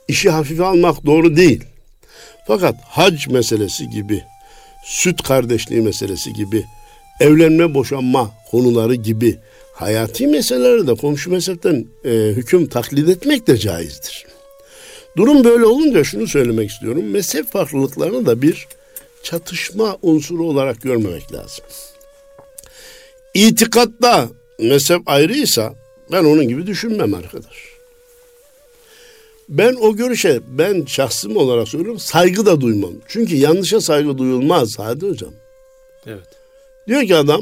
[0.07, 1.63] İşi hafife almak doğru değil.
[2.47, 4.23] Fakat hac meselesi gibi,
[4.85, 6.65] süt kardeşliği meselesi gibi,
[7.19, 9.39] evlenme boşanma konuları gibi
[9.73, 14.25] hayati meselelerde de komşu mezhepten e, hüküm taklit etmek de caizdir.
[15.17, 17.03] Durum böyle olunca şunu söylemek istiyorum.
[17.03, 18.67] Mezhep farklılıklarını da bir
[19.23, 21.65] çatışma unsuru olarak görmemek lazım.
[23.33, 24.29] İtikatta
[24.59, 25.73] mezhep ayrıysa
[26.11, 27.78] ben onun gibi düşünmem arkadaş.
[29.49, 32.91] Ben o görüşe ben şahsım olarak söylüyorum saygı da duymam.
[33.07, 35.31] Çünkü yanlışa saygı duyulmaz Hadi hocam.
[36.05, 36.27] Evet.
[36.87, 37.41] Diyor ki adam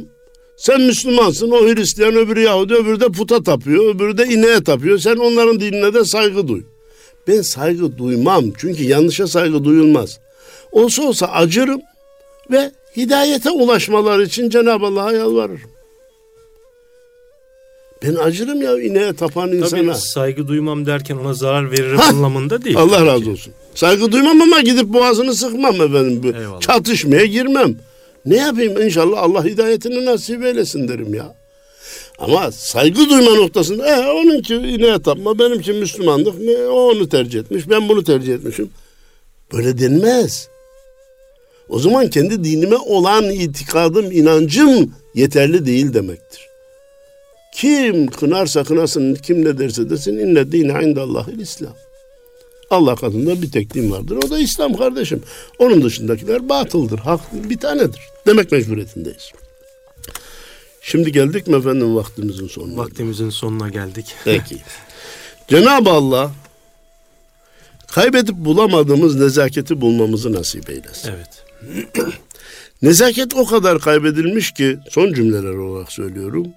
[0.58, 5.00] sen Müslümansın o Hristiyan öbürü Yahudi öbürü de puta tapıyor öbürü de ineğe tapıyor.
[5.00, 6.62] Sen onların dinine de saygı duy.
[7.28, 10.20] Ben saygı duymam çünkü yanlışa saygı duyulmaz.
[10.72, 11.82] Olsa olsa acırım
[12.52, 15.77] ve hidayete ulaşmalar için Cenab-ı Allah'a yalvarırım.
[18.04, 19.94] Ben acırım ya ineğe tapan insana.
[19.94, 22.78] Tabii saygı duymam derken ona zarar veririm ha, anlamında değil.
[22.78, 23.54] Allah razı olsun.
[23.76, 26.36] Saygı duymam ama gidip boğazını sıkmam efendim.
[26.36, 26.60] Eyvallah.
[26.60, 27.76] Çatışmaya girmem.
[28.26, 31.36] Ne yapayım inşallah Allah hidayetini nasip eylesin derim ya.
[32.20, 37.70] Ama saygı duyma noktasında e, onunki ineğe tapma benimki Müslümanlık ne, o onu tercih etmiş
[37.70, 38.70] ben bunu tercih etmişim.
[39.54, 40.50] Böyle denmez.
[41.70, 46.47] O zaman kendi dinime olan itikadım, inancım yeterli değil demektir.
[47.58, 51.74] Kim kınarsa kınasın, kim ne derse desin inne dine indallahil İslam.
[52.70, 54.20] Allah katında bir tek din vardır.
[54.26, 55.24] O da İslam kardeşim.
[55.60, 57.00] Onun dışındakiler batıldır.
[57.00, 58.02] Hak bir tanedir.
[58.28, 59.32] Demek mecburiyetindeyiz.
[60.82, 62.78] Şimdi geldik mi efendim vaktimizin sonuna?
[62.78, 64.16] Vaktimizin sonuna geldik.
[64.26, 64.58] Peki.
[65.48, 66.32] Cenab-ı Allah
[67.92, 71.12] kaybedip bulamadığımız nezaketi bulmamızı nasip eylesin.
[71.12, 71.46] Evet.
[72.82, 76.48] Nezaket o kadar kaybedilmiş ki son cümleler olarak söylüyorum.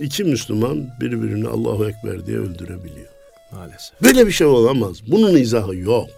[0.00, 3.08] İki Müslüman birbirini Allahu Ekber diye öldürebiliyor.
[3.52, 4.02] Maalesef.
[4.02, 4.96] Böyle bir şey olamaz.
[5.06, 6.08] Bunun izahı yok.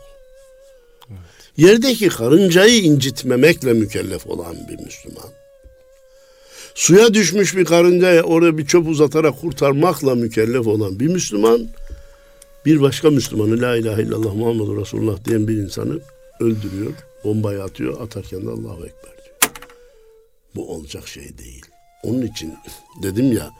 [1.10, 1.18] Evet.
[1.56, 5.30] Yerdeki karıncayı incitmemekle mükellef olan bir Müslüman.
[6.74, 11.68] Suya düşmüş bir karıncaya oraya bir çöp uzatarak kurtarmakla mükellef olan bir Müslüman
[12.66, 16.00] bir başka Müslümanı la ilahe illallah Muhammedur Resulullah diyen bir insanı
[16.40, 16.92] öldürüyor,
[17.24, 19.52] bombayı atıyor, atarken de Allahu Ekber diyor.
[20.54, 21.64] Bu olacak şey değil.
[22.02, 22.54] Onun için
[23.02, 23.50] dedim ya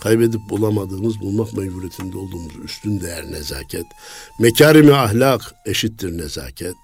[0.00, 3.86] kaybedip bulamadığımız bulmak mecburiyetinde olduğumuz üstün değer nezaket.
[4.40, 6.76] Mekarimi ahlak eşittir nezaket.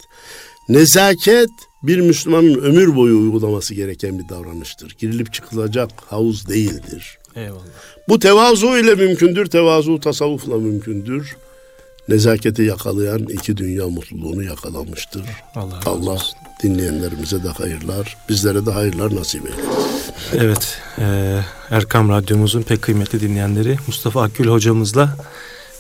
[0.69, 1.51] Nezaket
[1.83, 4.97] bir Müslümanın ömür boyu uygulaması gereken bir davranıştır.
[4.99, 7.19] Girilip çıkılacak havuz değildir.
[7.37, 7.61] Eyvallah.
[8.09, 11.37] Bu tevazu ile mümkündür, tevazu tasavvufla mümkündür.
[12.09, 15.25] Nezaketi yakalayan iki dünya mutluluğunu yakalamıştır.
[15.55, 16.19] Allah, Allah
[16.63, 19.71] dinleyenlerimize de hayırlar, bizlere de hayırlar nasip eylesin.
[20.35, 21.39] Evet, e,
[21.71, 25.17] Erkam Radyomuzun pek kıymetli dinleyenleri Mustafa Akgül hocamızla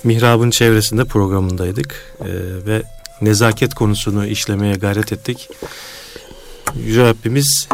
[0.05, 2.27] Mihrab'ın çevresinde programındaydık e,
[2.67, 2.83] ve
[3.21, 5.49] nezaket konusunu işlemeye gayret ettik.
[6.87, 7.69] Yüce Rabbimiz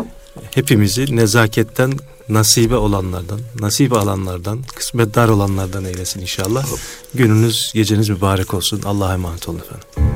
[0.54, 1.92] hepimizi nezaketten
[2.28, 6.66] nasibe olanlardan, nasip alanlardan, kısmetdar olanlardan eylesin inşallah.
[7.14, 8.82] Gününüz, geceniz mübarek olsun.
[8.84, 10.15] Allah'a emanet olun efendim.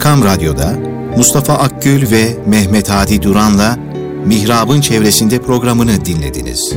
[0.00, 0.72] Erkam Radyo'da
[1.16, 3.78] Mustafa Akgül ve Mehmet Hadi Duran'la
[4.26, 6.72] Mihrab'ın çevresinde programını dinlediniz.